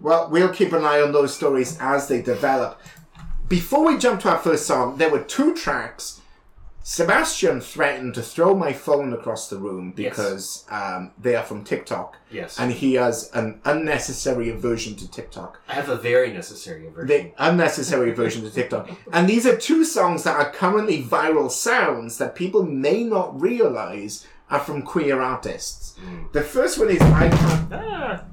[0.00, 2.80] Well, we'll keep an eye on those stories as they develop.
[3.48, 6.21] Before we jump to our first song, there were two tracks.
[6.84, 12.16] Sebastian threatened to throw my phone across the room because um, they are from TikTok.
[12.30, 12.58] Yes.
[12.58, 15.60] And he has an unnecessary aversion to TikTok.
[15.68, 17.06] I have a very necessary aversion.
[17.06, 18.90] The unnecessary aversion to TikTok.
[19.12, 24.26] And these are two songs that are currently viral sounds that people may not realize
[24.50, 25.98] are from queer artists.
[26.32, 28.24] The first one is I Can't ah.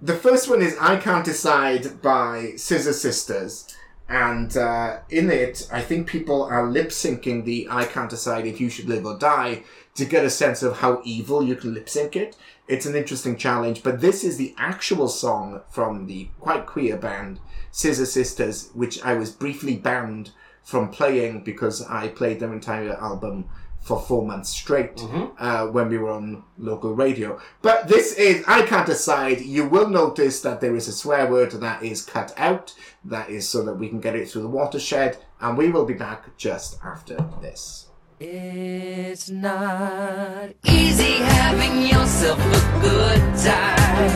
[0.00, 3.75] the first one is I Can't Decide by Scissor Sisters.
[4.08, 8.60] And uh, in it, I think people are lip syncing the I Can't Decide If
[8.60, 9.62] You Should Live or Die
[9.94, 12.36] to get a sense of how evil you can lip sync it.
[12.68, 17.40] It's an interesting challenge, but this is the actual song from the quite queer band
[17.70, 20.30] Scissor Sisters, which I was briefly banned
[20.62, 23.48] from playing because I played their entire album
[23.86, 25.00] for four months straight
[25.38, 27.40] uh, when we were on local radio.
[27.62, 29.40] But this is, I can't decide.
[29.40, 32.74] You will notice that there is a swear word that is cut out.
[33.04, 35.18] That is so that we can get it through the watershed.
[35.40, 37.86] And we will be back just after this.
[38.18, 44.15] It's not easy having yourself a good time.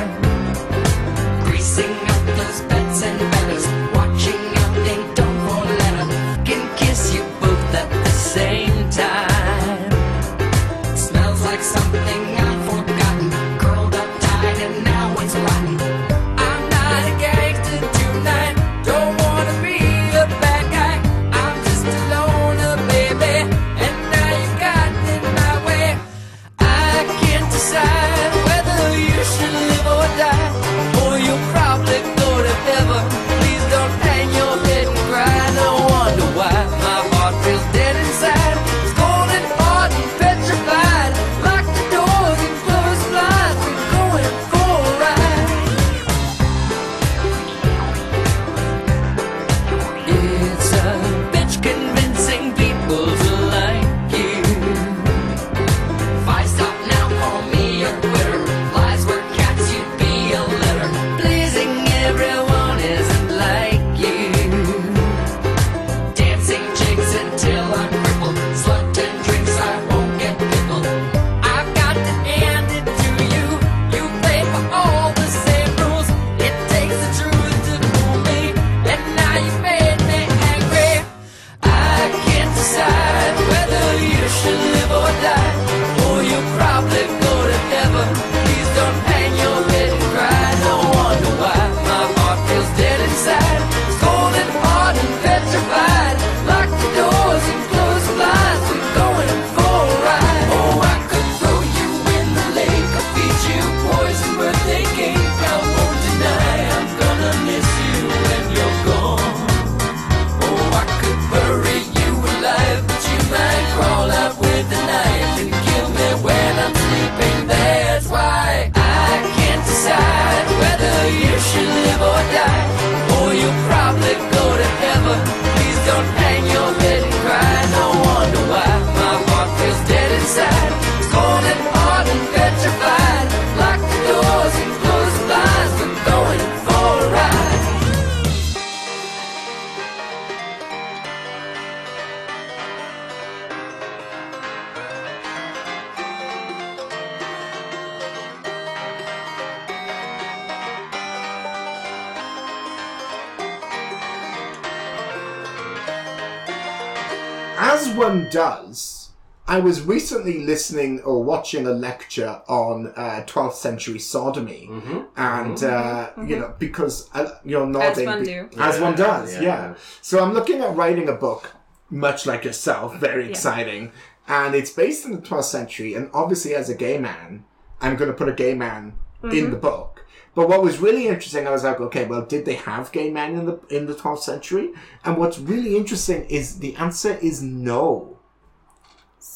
[159.71, 164.69] Was recently listening or watching a lecture on uh, 12th century sodomy,
[165.17, 168.49] and uh, you know because uh, you're nodding, one be- do.
[168.59, 169.43] as Yeah, one does, yeah.
[169.43, 169.75] yeah.
[170.03, 171.55] So I'm looking at writing a book,
[171.89, 173.93] much like yourself, very exciting,
[174.27, 175.95] and it's based in the 12th century.
[175.95, 177.45] And obviously, as a gay man,
[177.81, 180.05] I'm going to put a gay man in the book.
[180.35, 183.37] But what was really interesting, I was like, okay, well, did they have gay men
[183.39, 184.71] in the in the 12th century?
[185.05, 188.10] And what's really interesting is the answer is no.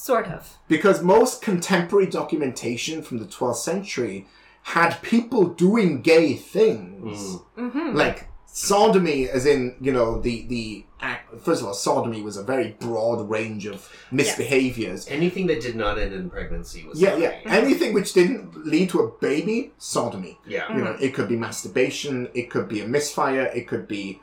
[0.04, 0.58] Sort of.
[0.68, 4.26] Because most contemporary documentation from the 12th century
[4.64, 7.18] had people doing gay things.
[7.18, 7.44] Mm.
[7.56, 7.96] Mm-hmm.
[7.96, 12.42] Like sodomy, as in, you know, the, the act, first of all, sodomy was a
[12.42, 15.10] very broad range of misbehaviors.
[15.10, 17.38] Anything that did not end in pregnancy was Yeah, yeah.
[17.38, 17.56] sodomy.
[17.56, 20.38] Anything which didn't lead to a baby, sodomy.
[20.46, 20.70] Yeah.
[20.70, 21.02] You know, mm-hmm.
[21.02, 24.20] it could be masturbation, it could be a misfire, it could be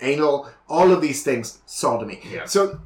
[0.00, 2.22] anal, all of these things, sodomy.
[2.32, 2.46] Yeah.
[2.46, 2.80] So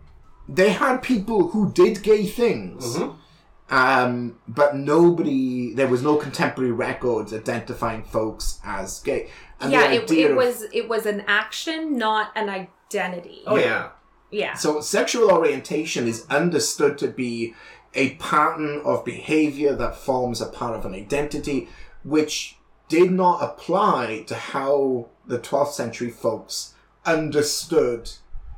[0.48, 2.96] they had people who did gay things.
[2.96, 3.20] Mm-hmm.
[3.68, 9.30] Um, but nobody, there was no contemporary records identifying folks as gay.
[9.60, 13.42] And yeah, the it, idea it of- was it was an action, not an identity.
[13.46, 13.88] Oh yeah.
[14.30, 14.54] Yeah.
[14.54, 17.54] So sexual orientation is understood to be
[17.94, 21.68] a pattern of behavior that forms a part of an identity,
[22.04, 22.56] which
[22.88, 26.74] did not apply to how the 12th century folks
[27.04, 28.10] understood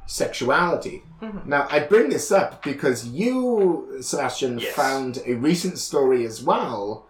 [0.08, 1.02] sexuality.
[1.44, 4.74] Now, I bring this up because you, Sebastian, Yes.
[4.74, 7.06] found a recent story as well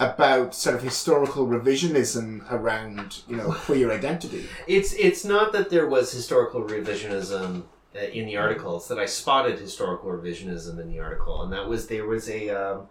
[0.00, 4.44] about sort of historical revisionism around you know queer identity.
[4.66, 8.76] It's it's not that there was historical revisionism uh, in the article.
[8.76, 12.50] It's that I spotted historical revisionism in the article, and that was there was a
[12.50, 12.86] um,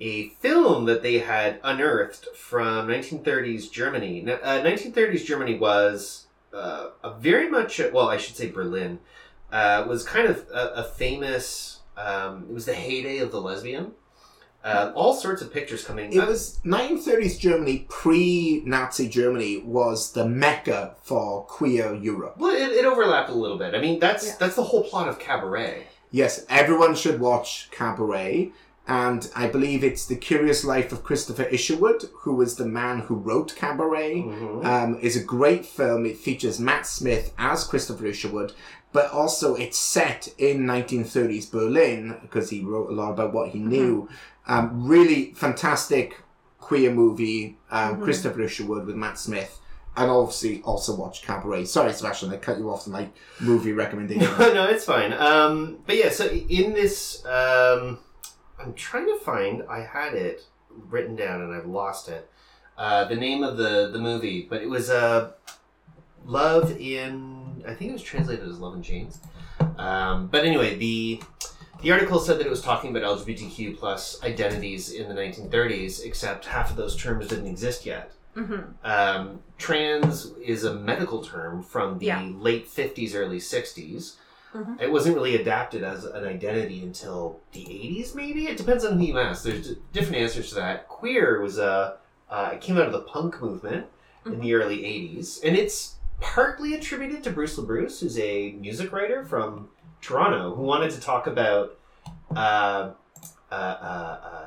[0.00, 4.20] a film that they had unearthed from 1930s Germany.
[4.20, 6.23] Now, Uh, 1930s Germany was
[6.54, 9.00] uh, a very much well, I should say Berlin
[9.52, 11.80] uh, was kind of a, a famous.
[11.96, 13.92] Um, it was the heyday of the lesbian.
[14.64, 16.10] Uh, all sorts of pictures coming.
[16.10, 22.36] It was 1930s Germany, pre-Nazi Germany, was the mecca for queer Europe.
[22.38, 23.74] Well, it, it overlapped a little bit.
[23.74, 24.36] I mean, that's Yeah.
[24.40, 25.86] that's the whole plot of Cabaret.
[26.10, 28.52] Yes, everyone should watch Cabaret.
[28.86, 33.14] And I believe it's The Curious Life of Christopher Isherwood, who was the man who
[33.14, 34.22] wrote Cabaret.
[34.22, 34.64] Mhm.
[34.64, 36.04] Um, is a great film.
[36.04, 38.52] It features Matt Smith as Christopher Isherwood,
[38.92, 43.58] but also it's set in 1930s Berlin because he wrote a lot about what he
[43.58, 44.06] knew.
[44.46, 46.16] Um, really fantastic
[46.60, 47.56] queer movie.
[47.70, 49.60] Um, Christopher Isherwood with Matt Smith.
[49.96, 51.66] And obviously also watch Cabaret.
[51.66, 53.08] Sorry, Sebastian, I cut you off in my
[53.40, 54.28] movie recommendation.
[54.38, 55.12] No, no, it's fine.
[55.12, 57.98] Um, but yeah, so in this, um,
[58.58, 59.62] I'm trying to find.
[59.68, 62.28] I had it written down and I've lost it.
[62.76, 65.32] Uh, the name of the the movie, but it was uh,
[66.24, 67.62] Love in.
[67.66, 69.20] I think it was translated as Love in Chains.
[69.78, 71.22] Um, but anyway, the
[71.82, 76.46] the article said that it was talking about LGBTQ plus identities in the 1930s, except
[76.46, 78.12] half of those terms didn't exist yet.
[78.34, 82.28] hmm Um, trans is a medical term from the Yeah.
[82.34, 84.16] late 50s, early 60s.
[84.54, 84.80] Mhm.
[84.80, 88.46] It wasn't really adapted as an identity until the 80s, maybe?
[88.46, 89.42] It depends on who you ask.
[89.42, 90.88] There's d- different answers to that.
[90.88, 91.96] Queer was a,
[92.30, 93.86] uh, it came out of the punk movement
[94.24, 99.24] in the early 80s, and it's partly attributed to Bruce LaBruce, who's a music writer
[99.24, 99.68] from
[100.00, 101.76] Toronto, who wanted to talk about
[102.36, 102.92] uh,
[103.50, 104.46] uh, uh, uh,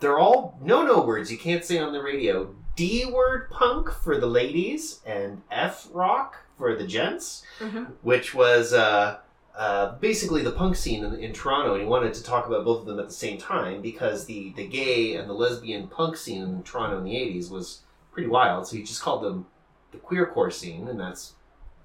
[0.00, 2.54] they're all no no words you can't say on the radio.
[2.74, 7.92] D word punk for the ladies and F rock for the gents, Mhm.
[8.02, 9.18] which was uh,
[9.56, 11.72] uh, basically the punk scene in, in Toronto.
[11.74, 14.52] And he wanted to talk about both of them at the same time because the,
[14.56, 17.82] the gay and the lesbian punk scene in Toronto in the 80s was
[18.12, 18.66] pretty wild.
[18.66, 19.46] So he just called them
[19.92, 21.34] the queercore scene, and that's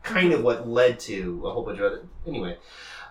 [0.03, 2.01] kind of what led to a whole bunch of other.
[2.27, 2.57] Anyway.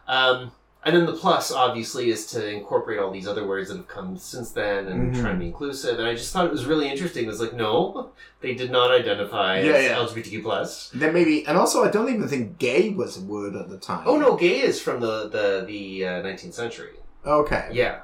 [0.08, 0.52] Um,
[0.84, 4.16] and then the plus, obviously, is to incorporate all these other words that have come
[4.16, 5.20] since then and Mhm.
[5.20, 5.98] try to be inclusive.
[5.98, 7.24] And I just thought it was really interesting.
[7.24, 8.10] It was like, no,
[8.40, 9.96] they did not identify Yeah, as yeah.
[9.98, 10.90] LGBTQ plus.
[10.94, 14.04] Then maybe, and also I don't even think gay was a word at the time.
[14.06, 16.94] Oh no, gay is from the the the uh, 19th century.
[17.26, 17.68] Okay.
[17.72, 18.00] Yeah.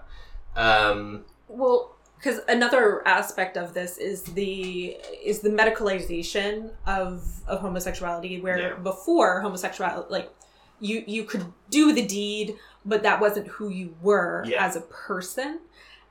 [0.57, 8.41] Um, Well, because another aspect of this is the is the medicalization of of homosexuality,
[8.43, 8.74] where Yeah.
[8.74, 10.31] before homosexuality, like
[10.81, 14.64] you you could do the deed, but that wasn't who you were Yeah.
[14.64, 15.61] as a person.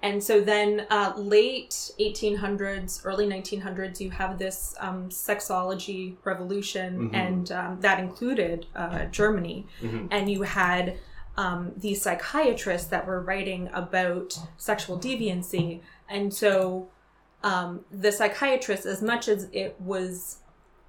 [0.02, 7.16] And so then, uh, late 1800s, early 1900s, you have this um, sexology revolution, Mhm.
[7.16, 10.08] and um, that included uh, Germany mhm.
[10.12, 10.98] and you had
[11.38, 16.88] um, these psychiatrists that were writing about sexual deviancy and so
[17.44, 20.38] um, the psychiatrist as much as it was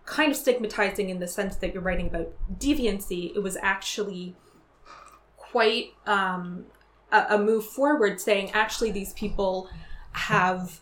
[0.07, 4.35] kind of stigmatizing in the sense that you're writing about deviancy it was actually
[5.37, 6.65] quite um,
[7.13, 9.69] a, a move forward saying actually these people
[10.13, 10.81] have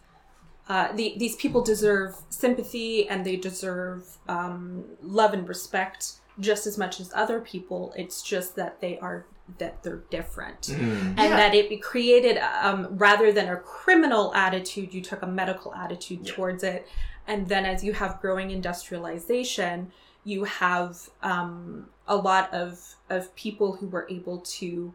[0.68, 6.78] uh, the, these people deserve sympathy and they deserve um, love and respect just as
[6.78, 7.92] much as other people.
[7.96, 9.26] It's just that they are
[9.58, 10.78] that they're different, Mm.
[11.08, 11.36] and Yeah.
[11.36, 16.32] that it created um, rather than a criminal attitude, you took a medical attitude Yeah.
[16.34, 16.86] towards it.
[17.26, 19.92] And then as you have growing industrialization,
[20.24, 24.94] you have um, a lot of of people who were able to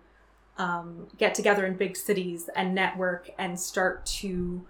[0.57, 4.65] um, get together in big cities and network and start to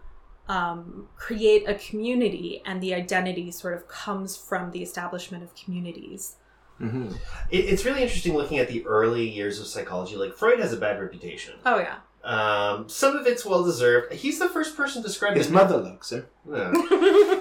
[0.48, 6.36] um, create a community and the identity sort of comes from the establishment of communities
[6.80, 7.08] hmm
[7.52, 10.16] It, it's really interesting looking at the early years of psychology.
[10.16, 11.56] Like Freud has a bad reputation.
[11.66, 14.14] oh yeah Um, some of it's well deserved.
[14.14, 16.26] He's the first person to describe His it- mother looks him.
[16.52, 16.72] Yeah.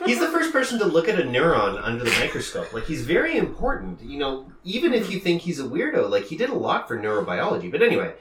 [0.07, 2.73] he's the first person to look at a neuron under the microscope.
[2.73, 4.03] Like he's very important.
[4.03, 6.97] You know, even if you think he's a weirdo, like he did a lot for
[6.99, 7.71] neurobiology.
[7.71, 8.15] But anyway,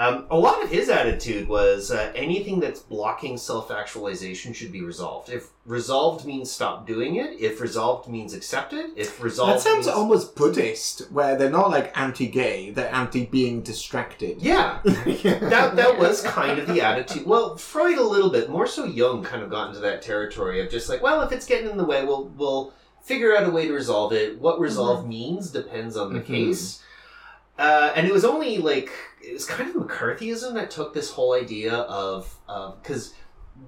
[0.00, 5.28] um, a lot of his attitude was uh, anything that's blocking self-actualization should be resolved.
[5.28, 7.38] If resolved means stop doing it.
[7.38, 8.92] If resolved means accepted, it.
[8.96, 9.98] If resolved That sounds means...
[9.98, 14.40] almost Buddhist, where they're not like anti-gay; they're anti-being distracted.
[14.40, 14.80] yeah.
[14.84, 17.26] that that was kind of the attitude.
[17.26, 18.86] Well, Freud a little bit more so.
[18.86, 21.76] Jung kind of got into that territory of just like, well, if it's getting in
[21.76, 22.72] the way, we'll we'll
[23.02, 24.40] figure out a way to resolve it.
[24.40, 26.26] What resolve means depends on the Mhm.
[26.26, 26.82] case.
[27.60, 28.90] Uh, and it was only like
[29.22, 32.34] it was kind of McCarthyism that took this whole idea of
[32.82, 33.12] because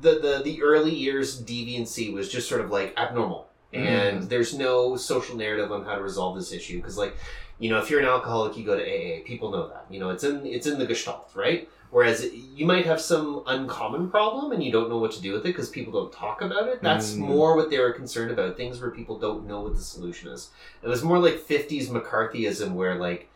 [0.00, 4.96] the, the the early years deviancy was just sort of like abnormal, and there's no
[4.96, 7.14] social narrative on how to resolve this issue because like
[7.58, 9.84] you know if you're an alcoholic you go to AA people know that.
[9.90, 11.68] You know it's in it's in the gestalt right?
[11.90, 15.42] Whereas you might have some uncommon problem and you don't know what to do with
[15.42, 16.80] it because people don't talk about it.
[16.80, 17.18] That's Mm.
[17.18, 20.48] more what they were concerned about things where people don't know what the solution is.
[20.82, 23.28] It was more like 50s McCarthyism where like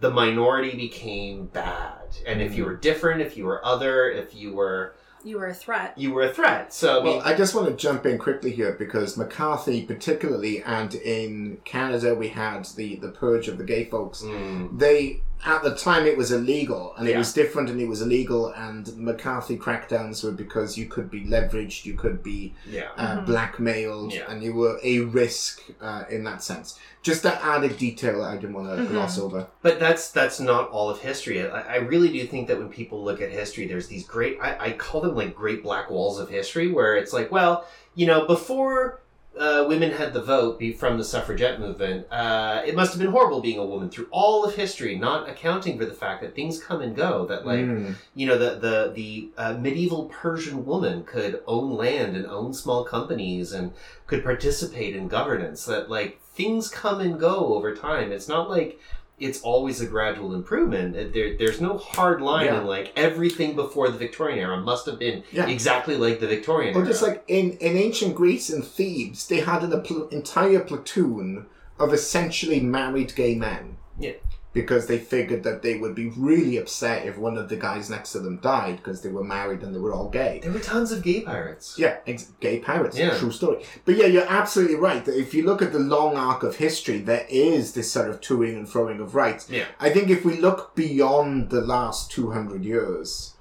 [0.00, 1.92] the minority became bad
[2.26, 2.66] and if you Mm.
[2.66, 5.94] were different if you were other if you were You were a threat.
[5.96, 8.50] you were a threat so I mean, Well, I just want to jump in quickly
[8.52, 13.84] here because McCarthy, particularly, and in Canada, we had the, the purge of the gay
[13.86, 14.22] folks.
[14.22, 17.18] mm, They, at the time, it was illegal and it Yeah.
[17.18, 18.48] was different and it was illegal.
[18.48, 24.12] And McCarthy crackdowns were because you could be leveraged, you could be yeah uh, blackmailed,
[24.14, 24.24] Yeah.
[24.30, 26.78] and you were a risk uh, in that sense.
[27.02, 29.46] Just that added detail that I didn't want to gloss over.
[29.62, 31.48] But that's that's not all of history.
[31.48, 34.56] I, I really do think that when people look at history, there's these great I,
[34.58, 38.26] I call them like great black walls of history, where it's like, well, you know,
[38.26, 39.00] before
[39.38, 43.10] uh, women had the vote be from the suffragette movement, uh, it must have been
[43.10, 46.62] horrible being a woman through all of history, not accounting for the fact that things
[46.62, 47.26] come and go.
[47.26, 47.94] That like Mm.
[48.14, 52.84] you know the the the uh, medieval Persian woman could own land and own small
[52.84, 53.72] companies and
[54.06, 55.64] could participate in governance.
[55.66, 58.12] That like things come and go over time.
[58.12, 58.78] It's not like
[59.18, 60.94] it's always a gradual improvement.
[61.14, 62.60] There, there's no hard line Yeah.
[62.60, 65.46] in like everything before the Victorian era must have been Yeah.
[65.48, 66.78] exactly like the Victorian era.
[66.78, 66.92] Or era.
[66.92, 71.46] just like in, in ancient Greece and Thebes, they had an pl- entire platoon
[71.78, 73.78] of essentially married gay men.
[73.98, 74.12] Yeah.
[74.56, 78.12] Because they figured that they would be really upset if one of the guys next
[78.12, 80.40] to them died because they were married and they were all gay.
[80.42, 81.76] there were tons of gay pirates.
[81.78, 82.96] Yeah, ex- gay pirates.
[82.96, 83.16] Yeah.
[83.18, 83.62] True story.
[83.84, 85.04] But yeah, you're absolutely right.
[85.04, 88.20] That if you look at the long arc of history, there is this sort of
[88.22, 89.50] toing and throwing of rights.
[89.50, 89.66] Yeah.
[89.78, 93.34] I think if we look beyond the last 200 years,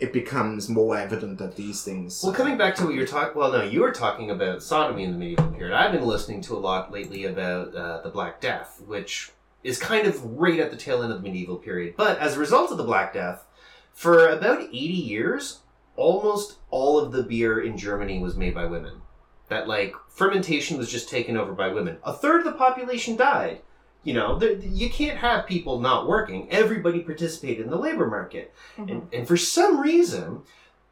[0.00, 2.22] it becomes more evident that these things.
[2.24, 5.12] Well, coming back to what you're talking, well, no, you were talking about sodomy in
[5.12, 5.76] the medieval period.
[5.76, 9.30] I've been listening to a lot lately about uh, the Black Death, which
[9.62, 11.94] is kind of right at the tail end of the medieval period.
[11.96, 13.44] But as a result of the Black Death,
[13.92, 15.60] for about 80 years,
[15.96, 19.02] almost all of the beer in Germany was made by women.
[19.48, 21.98] That, like, fermentation was just taken over by women.
[22.04, 23.60] A third of the population died.
[24.02, 26.50] You know, there, you can't have people not working.
[26.50, 28.52] Everybody participated in the labor market.
[28.76, 30.40] And, and for some reason,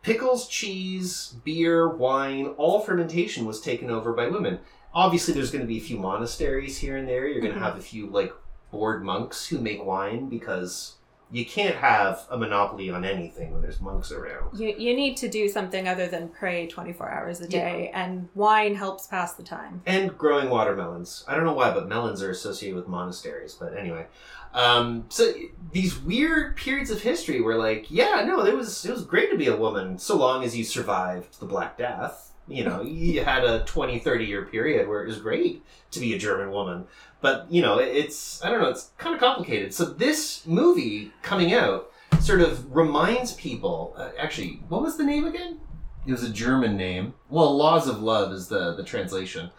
[0.02, 4.60] pickles, cheese, beer, wine, all fermentation was taken over by women.
[4.94, 7.26] Obviously, there's going to be a few monasteries here and there.
[7.26, 7.62] You're going to Mhm.
[7.64, 8.32] have a few like
[8.70, 10.96] bored monks who make wine because
[11.32, 14.58] you can't have a monopoly on anything when there's monks around.
[14.58, 18.74] You, you need to do something other than pray 24 hours a day, and wine
[18.74, 19.82] helps pass the time.
[19.86, 21.24] And growing watermelons.
[21.28, 23.54] I don't know why, but melons are associated with monasteries.
[23.54, 24.06] But anyway,
[24.54, 25.32] um, so
[25.72, 29.38] these weird periods of history where, like, yeah, no, it was it was great to
[29.38, 32.29] be a woman so long as you survived the Black Death.
[32.50, 36.14] You know, you had a 20, 30 year period where it was great to be
[36.14, 36.86] a German woman.
[37.20, 39.72] But, you know, it's, I don't know, it's kind of complicated.
[39.72, 45.26] So this movie coming out sort of reminds people, uh, actually, what was the name
[45.26, 45.60] again?
[46.06, 47.14] It was a German name.
[47.28, 49.50] Well, Laws of Love is the, the translation.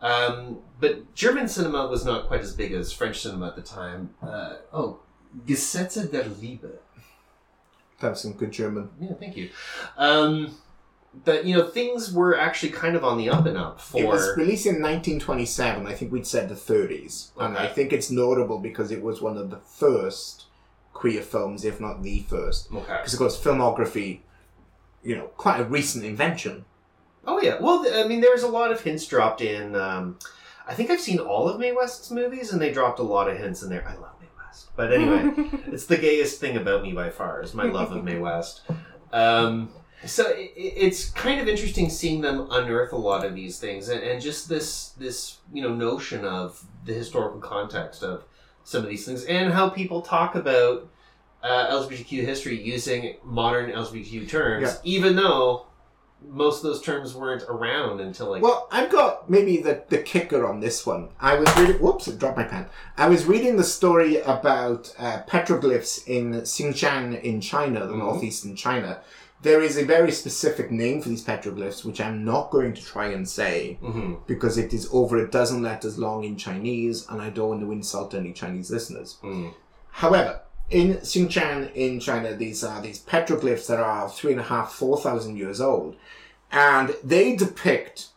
[0.00, 4.10] Um, but German cinema was not quite as big as French cinema at the time.
[4.20, 5.00] Uh, oh,
[5.46, 6.78] Gesetze der Liebe.
[8.00, 8.90] That's some good German.
[9.00, 9.50] Yeah, thank you.
[9.96, 10.56] Um,
[11.24, 14.06] that you know things were actually kind of on the up and up for It
[14.06, 15.86] was released in 1927.
[15.86, 19.36] I think we'd said the 30s, and I think it's notable because it was one
[19.36, 20.46] of the first
[20.92, 22.70] queer films, if not the first.
[22.72, 22.96] okay.
[22.96, 24.20] Because of course, filmography,
[25.02, 26.64] you know, quite a recent invention.
[27.26, 27.58] Oh yeah.
[27.60, 29.76] Well, I mean, there was a lot of hints dropped in.
[29.76, 30.18] Um,
[30.66, 33.36] I think I've seen all of Mae West's movies, and they dropped a lot of
[33.36, 33.86] hints in there.
[33.86, 35.32] I love Mae West, but anyway,
[35.66, 38.62] it's the gayest thing about me by far is my love of Mae West.
[39.12, 39.70] Um,
[40.06, 43.88] so i i- it's kind of interesting seeing them unearth a lot of these things,
[43.88, 48.24] and, and just this this you know notion of the historical context of
[48.64, 50.88] some of these things, and how people talk about
[51.42, 54.74] uh, LGBTQ history using modern LGBTQ terms, Yeah.
[54.84, 55.66] even though
[56.28, 60.46] most of those terms weren't around until like Well, I've got maybe the, the kicker
[60.46, 61.08] on this one.
[61.20, 61.78] I was reading.
[61.82, 62.06] Whoops!
[62.08, 62.66] I dropped my pen.
[62.96, 67.98] I was reading the story about uh, petroglyphs in Xinjiang in China, the Mhm.
[67.98, 69.00] northeastern China.
[69.42, 73.08] There is a very specific name for these petroglyphs, which I'm not going to try
[73.08, 74.18] and say Mhm.
[74.26, 77.72] because it is over a dozen letters long in Chinese, and I don't want to
[77.72, 79.16] insult any Chinese listeners.
[79.22, 79.52] Mm.
[79.90, 80.40] However,
[80.70, 84.96] in Xinjiang in China, these are these petroglyphs that are three and a half, four
[84.96, 85.96] thousand years old,
[86.52, 88.08] and they depict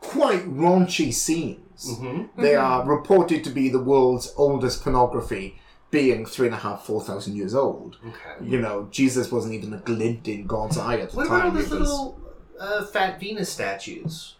[0.00, 1.98] quite raunchy scenes.
[2.00, 2.28] Mhm.
[2.36, 5.58] They are reported to be the world's oldest pornography,
[5.90, 7.96] being three and a half, four thousand years old.
[8.06, 8.44] Okay.
[8.50, 11.50] You know, Jesus wasn't even a glint in God's eye at the What about all
[11.50, 11.54] time.
[11.60, 12.20] those was- little
[12.60, 14.34] uh, fat Venus statues?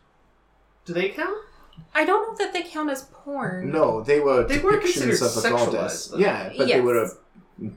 [0.84, 1.36] Do they count?
[1.94, 3.70] I don't know that they count as porn.
[3.70, 6.06] No, they were They were depictions considered of the goddess.
[6.08, 6.18] though.
[6.18, 7.10] Yeah, but they were a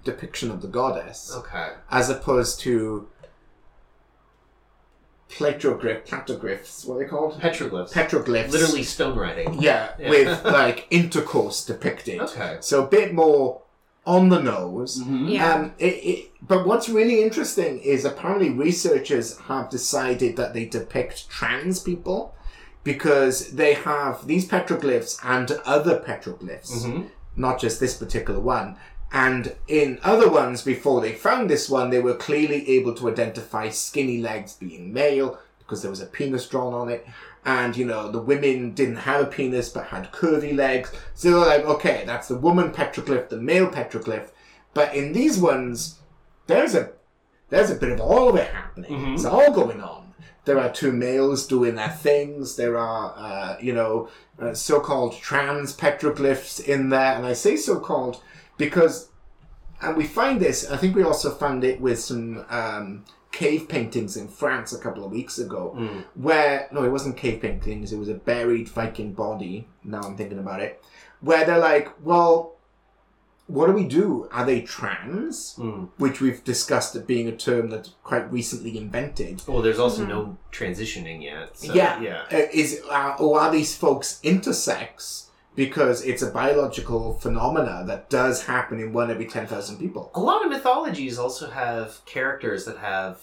[0.03, 1.69] depiction of the goddess, Okay.
[1.91, 3.07] as opposed to
[5.31, 6.85] petroglyph, petroglyphs.
[6.87, 7.39] What are they called?
[7.39, 7.91] Petroglyphs.
[7.91, 8.51] Petroglyphs.
[8.51, 9.61] Literally stone writing.
[9.61, 10.09] Yeah, Yeah.
[10.09, 12.19] with like intercourse depicted.
[12.21, 12.57] Okay.
[12.59, 13.61] So a bit more
[14.05, 14.99] on the nose.
[14.99, 15.27] Mm-hmm.
[15.27, 15.53] Yeah.
[15.53, 21.29] Um, it, it, but what's really interesting is apparently researchers have decided that they depict
[21.29, 22.33] trans people
[22.83, 27.09] because they have these petroglyphs and other petroglyphs, Mhm.
[27.35, 28.75] not just this particular one.
[29.13, 33.69] And in other ones, before they found this one, they were clearly able to identify
[33.69, 37.05] skinny legs being male because there was a penis drawn on it.
[37.43, 40.91] And, you know, the women didn't have a penis but had curvy legs.
[41.13, 44.29] So they're like, okay, that's the woman petroglyph, the male petroglyph.
[44.73, 45.99] But in these ones,
[46.47, 46.91] there's a
[47.49, 49.13] there's a bit of all of it happening.
[49.13, 50.13] It's all going on.
[50.45, 52.55] There are two males doing their things.
[52.55, 54.09] There are, uh, you know,
[54.39, 58.23] uh, so-called trans petroglyphs in there, and I say so-called
[58.69, 59.09] because,
[59.81, 60.69] and we find this.
[60.69, 65.03] I think we also found it with some um, cave paintings in France a couple
[65.03, 65.73] of weeks ago,
[66.15, 67.91] where no, it wasn't cave paintings.
[67.91, 69.67] It was a buried Viking body.
[69.83, 70.83] Now I'm thinking about it,
[71.21, 72.55] where they're like, well.
[73.47, 74.29] What do we do?
[74.31, 75.55] Are they trans?
[75.57, 75.89] Mm.
[75.97, 79.41] Which we've discussed it being a term that's quite recently invented.
[79.45, 81.57] Well, there's also no transitioning yet.
[81.57, 82.21] So, yeah, Yeah.
[82.31, 88.45] Uh, is uh, or are these folks intersex because it's a biological phenomena that does
[88.45, 90.11] happen in one every ten thousand people?
[90.15, 93.19] A lot of mythologies also have characters that have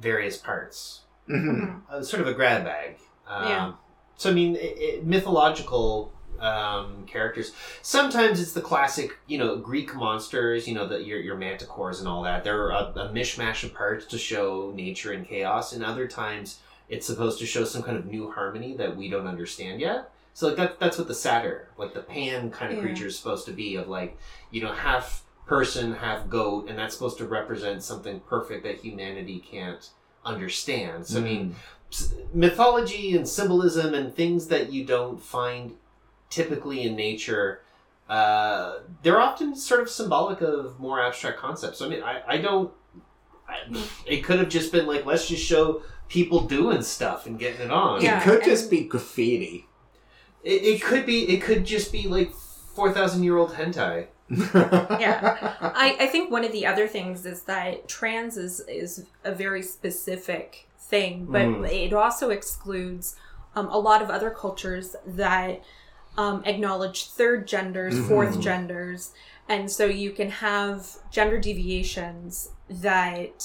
[0.00, 1.02] various parts.
[1.26, 2.96] hmm uh, sort of a grab bag.
[3.26, 3.72] Um, Yeah.
[4.16, 7.52] So I mean, it, it, mythological um, characters.
[7.82, 10.66] Sometimes it's the classic, you know, Greek monsters.
[10.66, 12.44] You know, the, your your manticores and all that.
[12.44, 15.72] They're a, a mishmash of parts to show nature and chaos.
[15.72, 19.26] And other times, it's supposed to show some kind of new harmony that we don't
[19.26, 20.10] understand yet.
[20.38, 22.84] So like that that's what the satyr, like the pan kind of Yeah.
[22.84, 23.74] creature, is supposed to be.
[23.74, 24.16] Of like,
[24.52, 29.40] you know, half person, half goat, and that's supposed to represent something perfect that humanity
[29.40, 29.90] can't
[30.24, 31.08] understand.
[31.08, 31.56] So I mean,
[32.32, 35.72] mythology and symbolism and things that you don't find
[36.30, 37.62] typically in nature,
[38.08, 41.80] uh, they're often sort of symbolic of more abstract concepts.
[41.80, 42.72] So I mean, I, I don't.
[43.48, 43.56] I,
[44.06, 47.70] it could have just been like, let's just show people doing stuff and getting it
[47.72, 48.02] on.
[48.02, 48.20] Yeah.
[48.20, 49.64] it could just be graffiti.
[50.52, 51.18] It, it could be.
[51.34, 52.32] It could just be like
[52.74, 54.06] four thousand year old hentai.
[55.04, 55.54] Yeah.
[55.60, 59.62] I, I think one of the other things is that trans is, is a very
[59.62, 61.70] specific thing, but Mm.
[61.86, 63.16] it also excludes
[63.56, 65.62] um, a lot of other cultures that
[66.18, 69.12] um, acknowledge third genders, fourth genders,
[69.48, 73.44] and so you can have gender deviations that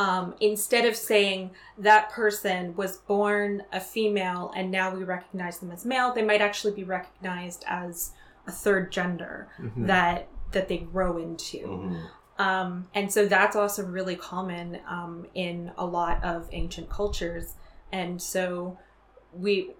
[0.00, 5.70] um, instead of saying that person was born a female and now we recognize them
[5.70, 8.12] as male, they might actually be recognized as
[8.46, 11.94] a third gender that that they grow into.
[12.38, 17.56] Um, and so that's also really common um, in a lot of ancient cultures.
[17.92, 18.78] And so
[19.34, 19.72] we,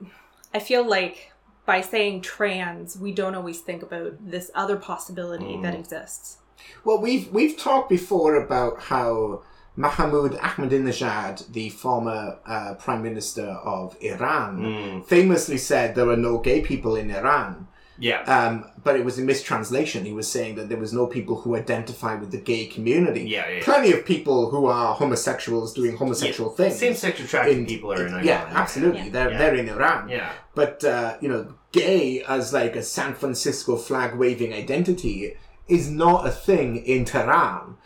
[0.52, 1.32] I feel like
[1.64, 6.36] by saying trans, we don't always think about this other possibility that exists.
[6.84, 9.44] Well, we've we've talked before about how
[9.76, 16.60] Mahmoud Ahmadinejad, the former uh, prime minister of Iran, famously said there are no gay
[16.60, 17.68] people in Iran.
[17.98, 18.22] Yeah.
[18.22, 20.06] Um, but it was a mistranslation.
[20.06, 23.22] He was saying that there was no people who identify with the gay community.
[23.28, 23.62] Yeah, yeah, yeah.
[23.64, 26.76] Plenty of people who are homosexuals doing homosexual things.
[26.76, 28.24] Same sex attracted In- people are in Iran.
[28.26, 29.10] Yeah, absolutely.
[29.10, 30.08] They're they're in Iran.
[30.08, 30.32] Yeah.
[30.54, 35.36] But uh, you know, gay as like a San Francisco flag waving identity
[35.68, 37.76] is not a thing in Tehran.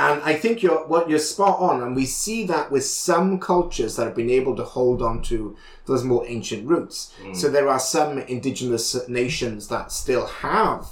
[0.00, 3.96] And I think you're what you're spot on, and we see that with some cultures
[3.96, 7.12] that have been able to hold on to those more ancient roots.
[7.22, 7.36] Mm.
[7.36, 10.86] So there are some indigenous nations that still have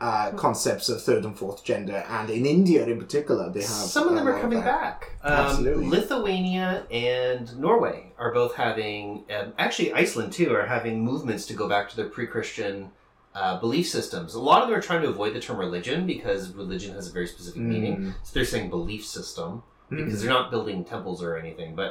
[0.00, 4.08] uh, concepts of third and fourth gender, and in India in particular, they have Some
[4.08, 5.00] of them a are coming that.
[5.00, 5.16] back.
[5.22, 5.88] Um, Absolutely.
[5.88, 11.66] Lithuania and Norway are both having, um, actually Iceland too, are having movements to go
[11.66, 12.90] back to their pre-Christian
[13.38, 14.34] uh, belief systems.
[14.34, 17.12] A lot of them are trying to avoid the term religion because religion has a
[17.12, 17.66] very specific Mm.
[17.74, 18.14] meaning.
[18.24, 21.74] So they're saying belief system because they're not building temples or anything.
[21.82, 21.90] But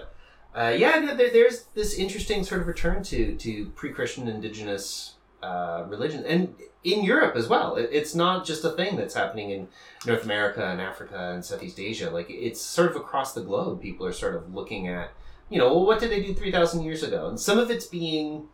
[0.60, 5.84] uh, yeah, there- there, there's this interesting sort of return to to pre-Christian indigenous uh,
[5.96, 6.42] religion, and
[6.84, 7.76] in Europe as well.
[7.82, 9.68] It, it's not just a thing that's happening in
[10.08, 12.10] North America and Africa and Southeast Asia.
[12.18, 13.82] Like it's sort of across the globe.
[13.88, 15.08] People are sort of looking at,
[15.52, 17.22] you know, well, what did they do three thousand years ago?
[17.30, 18.48] And some of it's being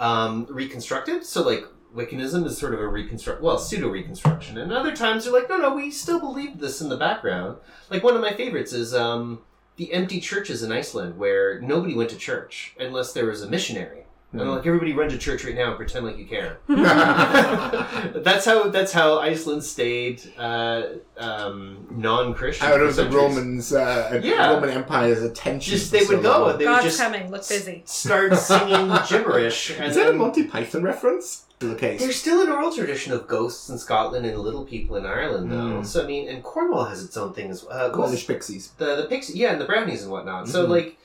[0.00, 1.24] um, reconstructed.
[1.24, 1.64] So like
[1.94, 5.56] Wiccanism is sort of a reconstruct, well, pseudo reconstruction, and other times they're like, no,
[5.56, 7.56] no, we still believe this in the background.
[7.90, 9.40] Like one of my favorites is um,
[9.76, 14.04] the empty churches in Iceland, where nobody went to church unless there was a missionary.
[14.30, 16.58] And I'm like, everybody run to church right now and pretend like you care.
[16.68, 20.82] that's how that's how Iceland stayed uh,
[21.16, 23.08] um, non-Christian Out of the.
[23.08, 24.52] Romans, uh, Yeah.
[24.52, 25.70] Roman Empire's attention.
[25.70, 26.50] Just for they so would go long.
[26.50, 27.30] and they would God's just coming.
[27.30, 27.82] Look busy.
[27.86, 29.70] start singing gibberish.
[29.70, 31.46] And Is that a Monty Python reference?
[31.60, 32.00] The case.
[32.00, 35.80] There's still an oral tradition of ghosts in Scotland and little people in Ireland, though.
[35.80, 35.86] Mm.
[35.86, 37.86] So I mean, and Cornwall has its own thing as well.
[37.86, 38.70] Uh, Cornish pixies.
[38.78, 40.46] the the pixies, yeah, and the brownies and whatnot.
[40.48, 40.70] So Mhm.
[40.70, 40.98] like,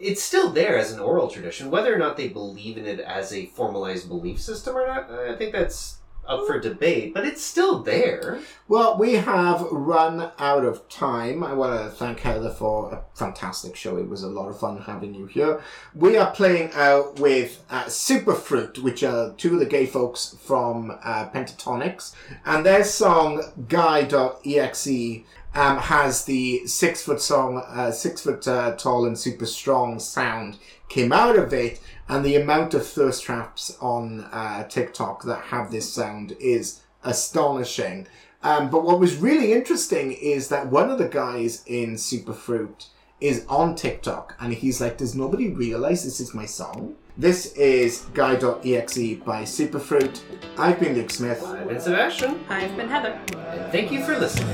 [0.00, 1.70] it's still there as an oral tradition.
[1.70, 5.36] Whether or not they believe in it as a formalized belief system or not, I
[5.36, 5.97] think that's
[6.28, 7.14] up for debate.
[7.14, 8.38] But it's still there.
[8.68, 11.42] Well, we have run out of time.
[11.42, 13.96] I want to thank Heather for a fantastic show.
[13.96, 15.62] It was a lot of fun having you here.
[15.94, 20.96] We are playing out with uh, Superfruit, which are two of the gay folks from
[21.02, 22.14] uh, Pentatonix,
[22.44, 25.24] and their song Guy.exe
[25.54, 30.58] um, has the six foot song, uh, six foot uh, tall and super strong sound
[30.88, 35.70] came out of it, and the amount of thirst traps on uh, TikTok that have
[35.70, 38.06] this sound is astonishing.
[38.42, 42.86] Um, but what was really interesting is that one of the guys in Superfruit
[43.20, 48.06] is on TikTok, and he's like, "Does nobody realize this is my song?" This is
[48.14, 50.20] Guy.exe by Superfruit.
[50.56, 51.42] I've been Luke Smith.
[51.44, 52.44] I've been Sebastian.
[52.48, 53.18] I've been Heather.
[53.34, 54.46] And thank you for listening.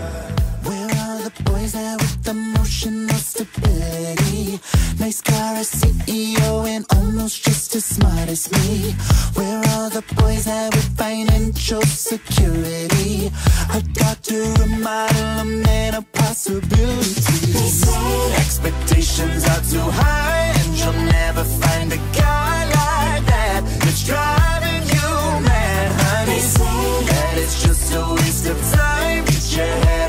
[3.61, 4.61] Where are the boys there with emotional stability?
[4.99, 8.95] Nice car, a CEO, and almost just as smart as me.
[9.35, 13.31] Where are the boys there with financial security?
[13.75, 17.83] A doctor, a model, a man of possibilities.
[18.37, 23.63] Expectations are too high, and you'll never find a guy like that.
[23.81, 26.41] That's driving you mad, honey.
[27.07, 29.25] That it's just a waste of time.
[29.25, 30.04] Get your head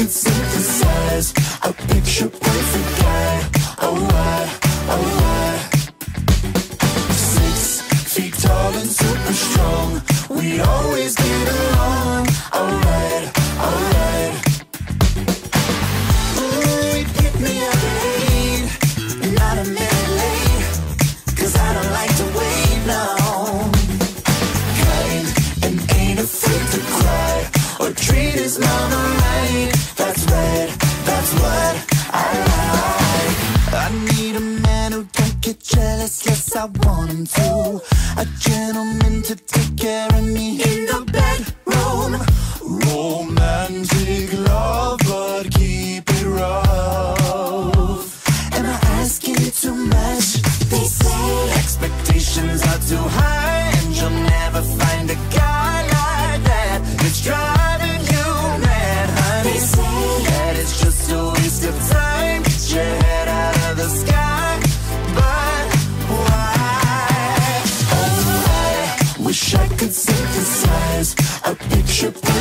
[0.00, 1.32] Could synthesize
[1.62, 3.50] a picture perfect guy.
[3.82, 4.48] Oh, why?
[4.88, 5.50] Oh, why?
[7.12, 7.82] Six
[8.14, 10.00] feet tall and super strong.
[10.30, 11.79] We always get along.
[36.60, 37.80] I want him to.
[38.18, 40.79] A gentleman to take care of me
[71.50, 72.39] a picture